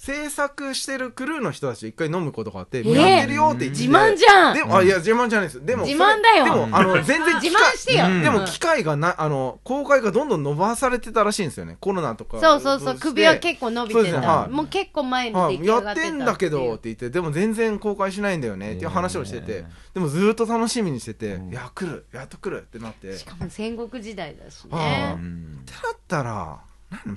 [0.00, 4.56] 制作してるクルーの人たちと一回飲むことがあって、えやってるよって言って自慢じゃん。
[4.56, 5.62] でもあいや自慢じゃないです。
[5.62, 6.44] でも自慢だよ。
[6.46, 8.22] でもあの全然自慢してよ、うん。
[8.22, 11.76] でも機会がなあの公開がどんどん伸ばされてたらしいんですよね。
[11.80, 12.98] コロナとかそうそうそう。
[12.98, 14.26] 首は結構伸びてた、ですね。
[14.26, 14.50] はい。
[14.50, 21.50] もう結構前にはい、出来やっ上がってんだけどって言ってでも全然公開しないんだよねっていう話をしてて、えでもずーっと楽しみにしてて、うん。
[21.50, 23.18] いや来るやっと来るってなって。
[23.18, 25.62] しかも戦国時代だしはねあうん。
[25.66, 26.69] だったら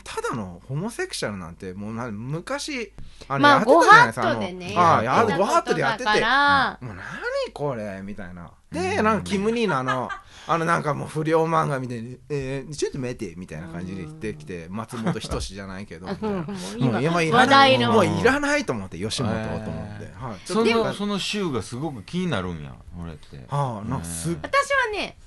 [0.04, 2.94] ただのホモセクシャルなんてもうなん昔
[3.28, 6.04] あまあやってたじゃないですかご法度でねあのはいやご法度でやってて。
[6.06, 8.52] ことだからもう何これみたいな。
[8.72, 10.10] でなんかキム・ニーのあの
[10.46, 16.38] あのなんかもう不良漫画みたいに「えー、ちょっと待って」みたいな感じで言ってきて松本人志じゃないけど みたいな。
[16.38, 17.94] もう今今いら話ない題の。
[17.94, 20.28] もういらないと思って吉本と思って、えー。
[20.28, 23.46] はい、そのその週がすごく気になるんや俺って。
[23.50, 25.18] はあなんかすっ私はね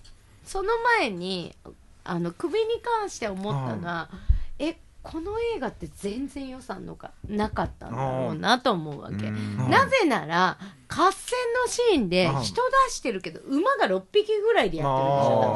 [0.44, 0.68] その
[1.00, 1.56] 前に
[2.04, 4.35] あの首に関して思ったのは、え
[5.06, 9.70] この映画って全然予算のかなかったんだろうなと思うわけ、うん。
[9.70, 12.42] なぜなら合戦のシーンでうん。
[12.42, 15.40] 人出してるけど馬が6匹ぐらいでやってるんですよ。
[15.40, 15.54] 多分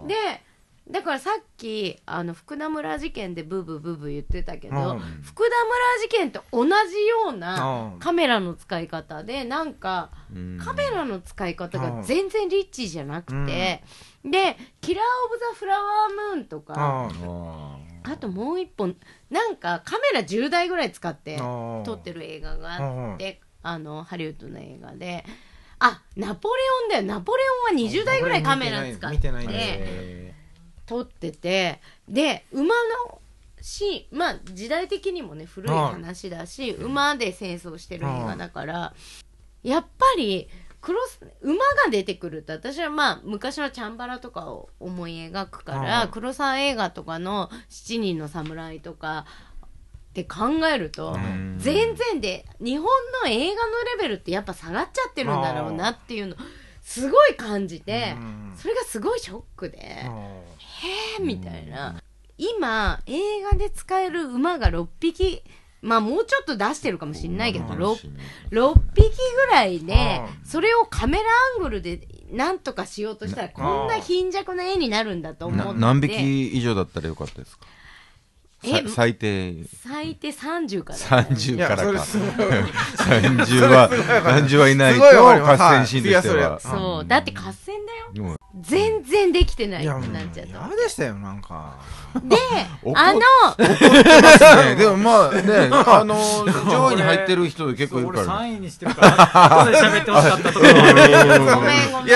[0.00, 0.06] あー。
[0.06, 0.42] で
[0.90, 4.98] だからさっきあの福田村事件でブーブーブーブー言ってたけど、うん。
[5.22, 7.98] 福田村事件と同じようなうん。
[7.98, 10.58] カメラの使い方でなんかうん。
[10.62, 12.02] カメラの使い方がうん。
[12.02, 13.82] 全然リッチじゃなくて、
[14.24, 17.10] で「キラー・オブ・ザ・フラワームーン」とか
[18.04, 18.96] あともう一本
[19.30, 25.24] なんかカメラ10台ぐらい使ってあ撮ってる映画があってあのハリウッドの映画で。
[25.84, 27.02] あナポレオンだよ。
[27.02, 30.32] ナポレオンは20台ぐらいカメラ使って
[30.86, 32.68] 撮っててで馬
[33.08, 33.20] の
[33.60, 38.94] シーンまあ時代的にもね古い話だし馬で戦争してる映画だから
[39.62, 40.48] やっぱり
[40.82, 49.24] クロス馬が出てくると私はまあ昔のチャンバラとかを思い描くからうん黒沢映画とかの「七人の侍」とか
[50.10, 51.56] って考えるとうん。
[51.58, 52.86] 全然で日本
[53.24, 56.36] の映画のレベルってやっぱ下がっちゃってるんだろうなっていうの
[56.82, 58.52] すごい感じてうん。
[58.56, 60.02] それがすごいショックで。
[60.04, 60.10] あ
[61.18, 62.02] えーみたいな。
[62.38, 65.44] 今映画で使える馬が6匹
[65.82, 68.10] まあもうちょっと出してるかもしれないけど 6,
[68.50, 69.10] 6匹
[69.46, 71.24] ぐらいであそれをカメラ
[71.56, 75.72] アングルでなんとかしようとしたらこんな貧弱な絵になるんだと思って。
[75.74, 77.66] な何匹以上だったらよかったですか？
[78.64, 79.54] えさ最低。
[79.84, 81.82] 最低30から30からか。
[81.84, 82.24] いやそれ
[83.18, 87.06] 30は30はいないと合戦シーンとしてはそう。
[87.06, 87.74] だって合戦
[88.14, 88.28] だよ。
[88.30, 88.36] うん。
[88.60, 89.86] 全然できてない。
[89.86, 91.74] ってなっちゃっ嫌たでしたよなんか。
[92.22, 92.36] で
[92.84, 93.20] 怒っあの
[93.58, 94.76] ね。
[94.76, 96.14] でもまあね あの
[96.70, 98.40] 上位に入ってる人結構いる俺から。
[98.40, 102.06] 3位にしてるから後で喋ってほしかったと ごめんごめん。
[102.06, 102.10] い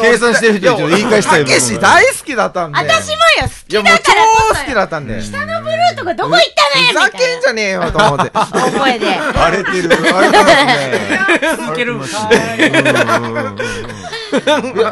[0.00, 2.78] 計算してる人にちょっと言い返したいたけし大好きだったんで。
[2.78, 5.20] 私もよ好きだから超好きだったんで。
[5.20, 7.00] ふ下のブルーとかどこ行ったのよみたいな。
[7.02, 8.30] ざけんじゃねえよと思って。
[8.32, 9.16] 大声で。
[9.16, 11.00] 荒れてる荒れてますね。
[11.58, 11.98] 続ける。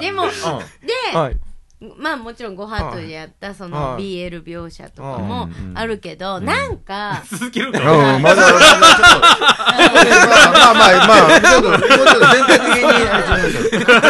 [0.01, 1.52] でも、で、はい
[1.97, 4.03] まあもちろんご法度でやったそのはい。
[4.03, 7.79] BL 描写とかもあるけど、なんか、続けるんか。
[7.81, 8.69] うんまだちょっと ま
[10.71, 12.75] あまあまあちょっともうちょっと全体的に
[13.09, 13.45] あれしましょう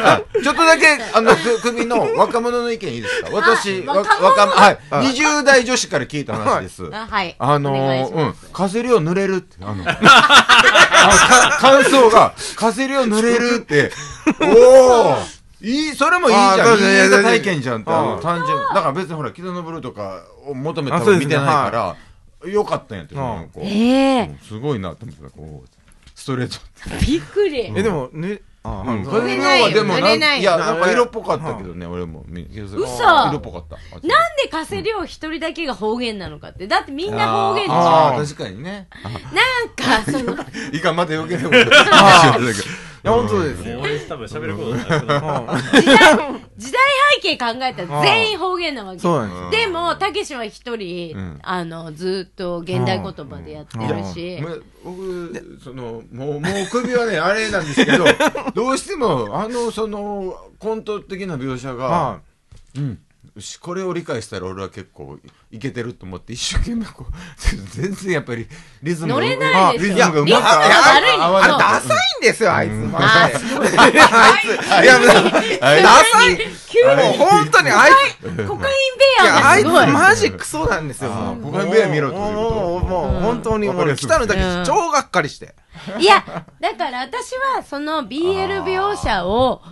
[0.04, 3.28] あちょっとだけあのく首の若者の意見いいですか？
[3.32, 4.78] 私若はい。
[4.90, 6.88] 20代女子から聞いた話です。
[6.92, 7.34] あはい。
[7.38, 8.34] あのー、うん。
[8.52, 9.84] 風量濡れるって、あの、
[11.58, 13.92] 感想が、風量濡れるって、
[14.40, 16.60] おーいい、それもいいじゃん。
[16.60, 17.90] あーそういい映画そういや体験じゃんって、
[18.22, 18.58] 単純。
[18.58, 21.96] だから別にほら、北のブルーとかを求めて見てないか
[22.42, 25.68] ら、よかったんやって、うんなんかこうえすごいなと思ってた、こう、
[26.14, 26.58] ストレート。
[27.06, 27.72] びっくり。
[27.76, 32.24] えでもねあうん、そうれないよでも塗れないいや、なんかあ色っぽかったけどね、俺も。
[32.28, 33.74] み嘘嘘色っぽかった。
[33.74, 34.02] あなん
[34.36, 36.68] で加瀬亮一人だけが方言なのかって。
[36.68, 37.78] だってみんな方言じゃん。
[37.78, 38.86] あー確かにね。
[39.32, 40.36] なんか、その、
[40.72, 41.70] いいか、また余計なこと。
[43.02, 43.68] や本当です。
[43.68, 45.80] よ俺多分喋ることなくなる。
[45.80, 45.96] 時代、
[46.56, 46.82] 時代
[47.20, 48.98] 背景考えたら全員方言なわけ。
[49.00, 49.50] そうなんですよ。
[49.50, 51.38] でも、たけしは一人、うん。
[51.42, 54.40] あの、ずっと現代言葉でやってるし。
[54.42, 58.04] ま僕、その、もう、もう首はね、 あれなんですけど、
[58.54, 62.20] どうしても、あの、その、コント的な描写がは、
[62.76, 62.98] うん。
[63.34, 65.18] よしこれを理解したら俺は結構
[65.50, 67.12] いけてると思って一生懸命こう
[67.80, 68.46] 全然やっぱり
[68.82, 76.38] リズムが乗れないでしょリズムがうまくリズムが悪いのあれダサいんですよあいつマあジであいつダサい
[76.96, 79.66] もう本当にあいつコカインベいアやあいつ。
[79.68, 81.10] マジクソなんですよ
[81.42, 85.54] コカインベア見ろってこともう本当にもう来たのだけうん超がっかりして
[85.98, 86.22] いや、
[86.60, 89.62] だから私はその BL 描写を、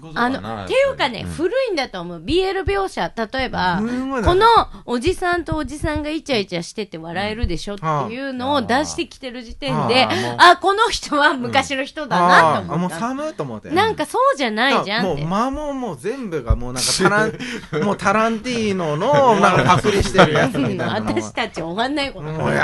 [0.00, 2.20] そういうことあの、っていうかね、古いんだと思う。
[2.20, 3.80] BL 描写、例えば、
[4.24, 4.46] この
[4.84, 10.04] おじさんとおじさんがイチャイチャしてて笑えるでしょっていうのを出してきてる時点で、
[10.38, 12.62] ああ、この人は昔の人だなあー。
[12.62, 12.98] あもうと思った。
[12.98, 15.22] 寒いと思ってなんかそうじゃないじゃんって。
[15.22, 17.32] もう間ももう全部がもうなんかタラン
[17.84, 22.26] もうタランティーノのなんかパクリしてるやつみたいなの私たち終わんないこと。
[22.28, 22.58] 愛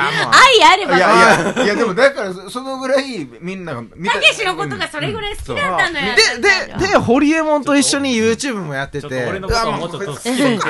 [0.72, 0.96] あれば。
[0.96, 4.20] いやいやいやでもだからそそのぐらいみんなが見た。
[4.20, 6.06] けしのことがそれぐらい好きだったのよ。
[6.38, 9.08] で、で、で、ホリエモンと一緒に YouTube もやってて。
[9.08, 10.64] ちょっと俺のことをもうちょっと好きうでいて。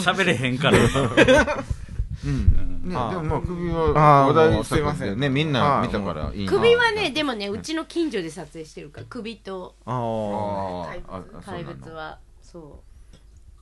[0.00, 0.78] 喋れへんから。
[0.78, 2.66] うん。
[2.86, 5.28] ね、でもまあ首あはー話題すいませんでね。
[5.28, 6.50] みんな見たからいいな。
[6.50, 9.74] 首はね、でもね、うちの近所で撮影してるから、首と。
[9.84, 12.80] ああ怪物怪そ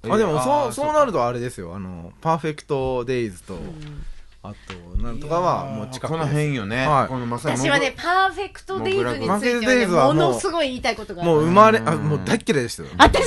[0.05, 0.15] うあ。
[0.15, 1.75] あ、でも、あそう、ーそうなるとあれですよ。
[1.75, 3.57] あの、パーフェクトデイズと、う。
[3.57, 4.05] うん
[4.47, 11.31] あと、なんとかはもう近くこの辺よね、はいこのまさに私はね、パーフェクトデイズについてはパーフェクトデね、イズはものすごい言いたいことがある。
[11.31, 12.91] もう生まれ、うんあ、もう大っ嫌いでしたよ。
[12.99, 13.25] 私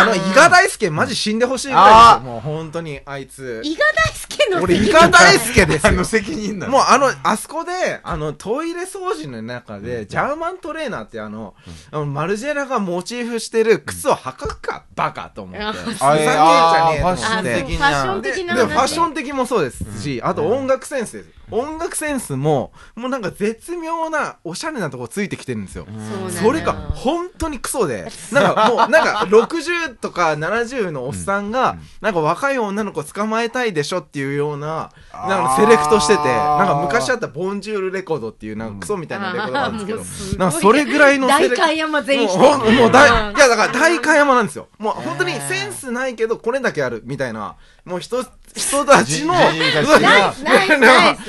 [0.00, 2.32] あの、伊賀大輔マジ死んでほしいぐらいですよ。
[2.32, 3.62] もう本当に、あいつ。
[3.64, 6.04] 伊賀大輔の俺、伊賀大輔ですよあの。
[6.04, 11.54] 責任なのもうあの、あそこで、あの、トイレ掃除の中で、ジャーマントレーナーってあの、
[11.90, 15.62] あのマルジェラがモチーフしてる靴を履くか、バカと思って。
[15.62, 17.48] あふざけんじゃねえと思あ、っそう、ファて。
[17.52, 18.66] ッション的な話。
[18.66, 21.42] ファッション的もそうですし、あと音楽センスです。
[21.50, 25.86] 音楽センスも、もうなんか絶妙な、おしゃれなとこついてきてるんですよ。
[26.30, 40.38] それが本当にクソで、なんかもう、 なんか60とか70のおっさんが、なんか若い女の子捕まえたいでしょっていうような、なんかセレクトしてて、なんか昔あったボンジュールレコードっていうなんかクソみたいなレコードがあるんですけど。
[40.38, 42.38] なんかそれぐらいのセレ大観山全員もう
[42.72, 43.36] もう大、うん。
[43.36, 44.68] いやだから大観山なんですよ。
[44.78, 48.24] もう本当にセンスないけど、これだけあるみたいな、もう人、
[48.54, 49.52] 人たちの、 ナイ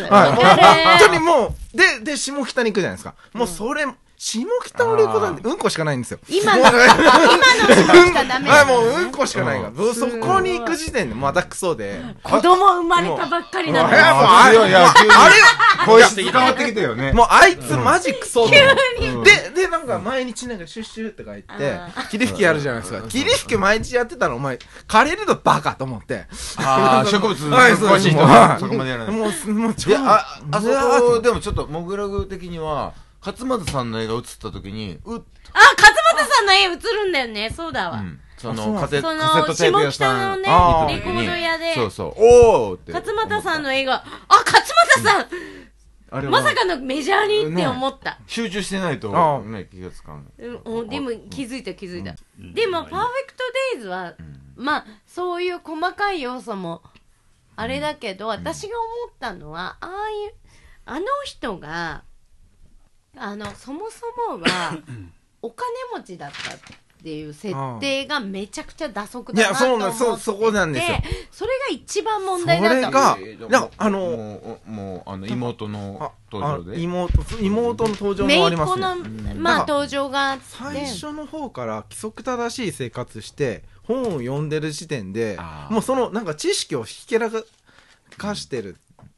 [0.10, 3.14] 本当にもう、で、で、下北に行くじゃないですか。
[3.34, 3.86] もうそれ、
[4.24, 6.20] 下北のレコードなんてうんこしかないんですよ。
[6.30, 6.78] 今の、今の
[8.06, 9.94] しかダメはい、なのもううんこしかないから。
[9.94, 12.02] そこに行く時点でまたクソで。
[12.24, 14.30] 子供生まれたばっかりなのもういやもうよ。
[14.30, 15.36] あれいやいや急にあれ
[15.86, 18.62] 声質変わってきたよねもうあいつマジクソで。
[19.02, 23.06] うんで、で、なんか毎日なんかシュッシュって書いてあ、霧吹きやるじゃないですか。
[23.10, 24.58] 霧吹き毎日やってたらお前、
[24.88, 26.28] 枯れるのバカと思って。
[26.60, 32.94] ああ 植物はいそう詳しい人もうはそこまでやらないもう、もう超いやああそこでもちょっとモグラグ的には
[33.26, 35.22] 勝俣さんの絵が映った時にうっ
[35.54, 37.50] あ、勝俣さんの絵映るんだよね。
[37.50, 38.00] そうだわ。
[38.00, 38.20] うん。
[38.38, 39.92] そのカセそのットテープ屋さん。
[39.92, 41.74] 下北のねレコード屋で。
[41.76, 42.14] そうそう。
[42.18, 42.92] おおって。
[42.92, 44.66] 勝俣さんの絵が、あ、勝
[44.96, 45.28] 俣さん
[46.12, 46.32] あれは。
[46.32, 48.20] まさかのメジャーにって思った。
[48.28, 50.32] 集中してないとあね気がつかん。
[50.38, 52.16] うん、でも気づいた気づいた。
[52.38, 53.44] でも、パーフェクト
[53.74, 54.14] デイズは、
[54.56, 56.84] まあ、そういう細かい要素も、
[57.56, 60.34] あれだけど、私が思ったのは、ああいう、
[60.86, 62.04] あの人が、
[63.16, 64.06] あの、そもそ
[64.36, 64.78] もは、
[65.42, 70.04] お金持ちだったっていう設定がめちゃくちゃ打足だなと思ってて。
[70.04, 70.98] いやそうなんそそこなんですよ。
[71.32, 76.78] それが一番問そ題だとれがえーなんかあのもうもうあの妹の登場で。
[76.78, 79.34] あ妹、妹の登場姪もありますっ子の、ね。
[79.34, 85.38] まあ、登場が最初の方から規則正しい生活して本を読んでる時点で
[85.70, 87.30] もうそのなんか知識をひけら
[88.18, 88.78] かしてる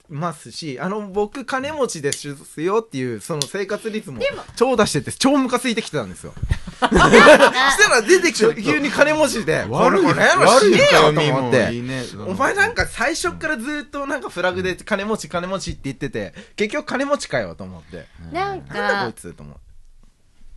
[0.10, 2.28] ますしあの僕金持ちです
[2.62, 4.22] よっていうその生活リズムを
[4.56, 6.34] 超出してて超ムカついてきてたんですよ。
[6.80, 6.92] そし
[7.84, 10.80] たら出てきて急に金持ちで悪いこれこね
[11.14, 11.74] と思って。
[11.74, 12.04] いいね。
[12.28, 18.08] お前なんか最初からずっとなんかフラグで金持ち金持ちって言ってて結局金持ちかよと思って。
[18.32, 19.62] なんなんだこかいつと思って。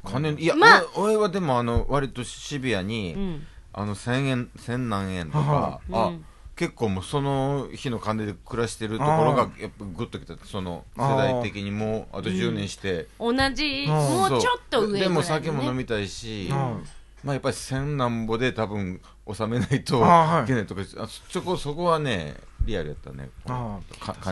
[0.04, 3.46] 金いや、まあ俺俺はでもあの割とシビアに、うん。
[3.72, 6.24] あの1000円千何円とかあうん
[6.58, 10.34] 結構もうその日の金で暮らしてるところがやっぱグッときた。
[10.44, 16.84] その世代的にもうあと10年して、同じうんもうちょっと上ぐらい、ね、でも酒も飲みたいし、うん。
[17.22, 19.98] まあやっぱり千なんぼで多分納めないとい。
[19.98, 22.34] いけないとか、あそこそこはね
[22.64, 23.30] リアルやったね。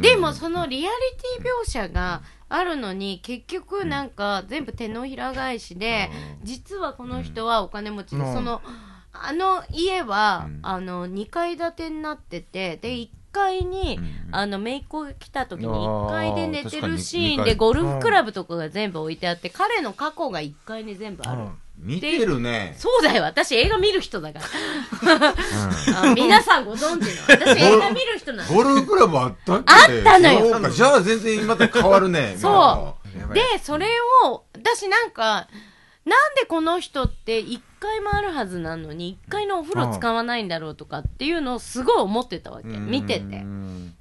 [0.02, 0.96] でもそのリアリ
[1.40, 6.10] ティ描写があるのに結局なんか全部手のひら返しで、
[6.42, 8.34] 実はこの人はお金持ちで、うん。
[8.34, 8.60] その
[9.22, 10.58] あの家は、うん。
[10.62, 21.42] あの2階建てになっててで1階に、うんあの姪っ子が来た時にあー1階で寝てるシーンでゴルフクラブとかが全部置いてあって彼の過去が1階に全部ある、
[21.78, 22.74] 見てるね。
[22.76, 23.22] そうだよ。
[23.22, 25.34] 私映画見る人だから。
[26.10, 27.22] あ皆さんご存知の。
[27.28, 29.72] 私映画見る人なんですゴルフクラブあったっけ？
[29.72, 30.70] あったのよ。
[30.70, 32.34] じゃあ全然また変わるね。
[32.40, 32.96] そ
[33.30, 33.34] う。
[33.34, 33.86] でそれ
[34.24, 35.46] を私なんか
[36.04, 42.68] なんでこの人って1階もあるはずなのに1階のお風呂使わないんだろうとかっていうのをすごい思ってたわけ。
[42.68, 43.44] 見てて。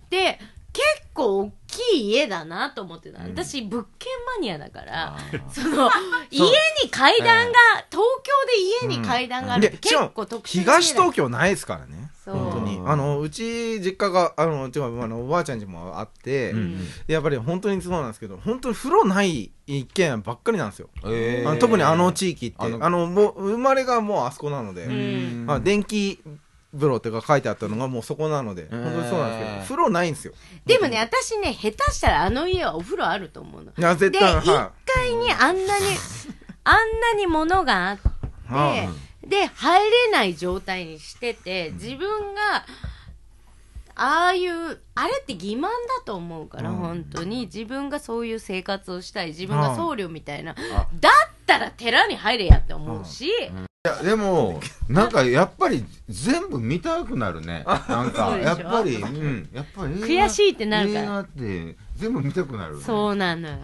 [0.09, 0.39] で
[0.73, 3.21] 結構大きい家だなと思ってた。
[3.23, 5.17] 私物件マニアだから
[5.49, 5.89] その
[6.30, 6.41] 家
[6.84, 7.53] に階段が
[7.89, 12.82] 東京で家に階段があるって結構特殊な家東だ東京ないですからね本当に。
[12.86, 16.78] あのうち実家があの違うあのおばあちゃん家もあって、ん。
[17.07, 21.49] でやっぱり本当にそうなんですけど本当に風呂ない一軒家ばっかりなんですよ、えー。
[21.49, 22.57] あの特にあの地域って。
[22.59, 25.45] ああののもう生まれがもうあそこなので、ん。
[25.49, 26.19] あ電気
[26.76, 30.34] 風呂っていうか書いてあったのがもうそこなので、本当にそうなんですけど風呂ないんですよ。
[30.65, 33.71] でもね私ね下手したらあの家はお風呂あると思うの。
[33.71, 35.86] いや絶で対1は階にあんなに
[36.63, 38.09] あんなに物があって、
[38.47, 38.89] は
[39.26, 42.65] で入れない状態にしてて自分が
[43.97, 45.69] ああいうあれって欺瞞だ
[46.05, 46.76] と思うから、うん。
[46.76, 47.45] 本当に。
[47.45, 49.28] 自分がそういう生活をしたい。
[49.28, 51.13] 自分が僧侶みたいな、あだっ
[51.45, 53.32] たら寺に入れやって思うし、い
[53.84, 54.59] やでも
[54.89, 57.63] なんかやっぱり全部見たくなるね。
[57.65, 59.49] なんかやっぱりうん。
[59.53, 61.01] やっぱり悔しいってなるから。
[61.01, 62.84] 映画って全部見たくなるね。
[62.84, 63.55] そうなのよ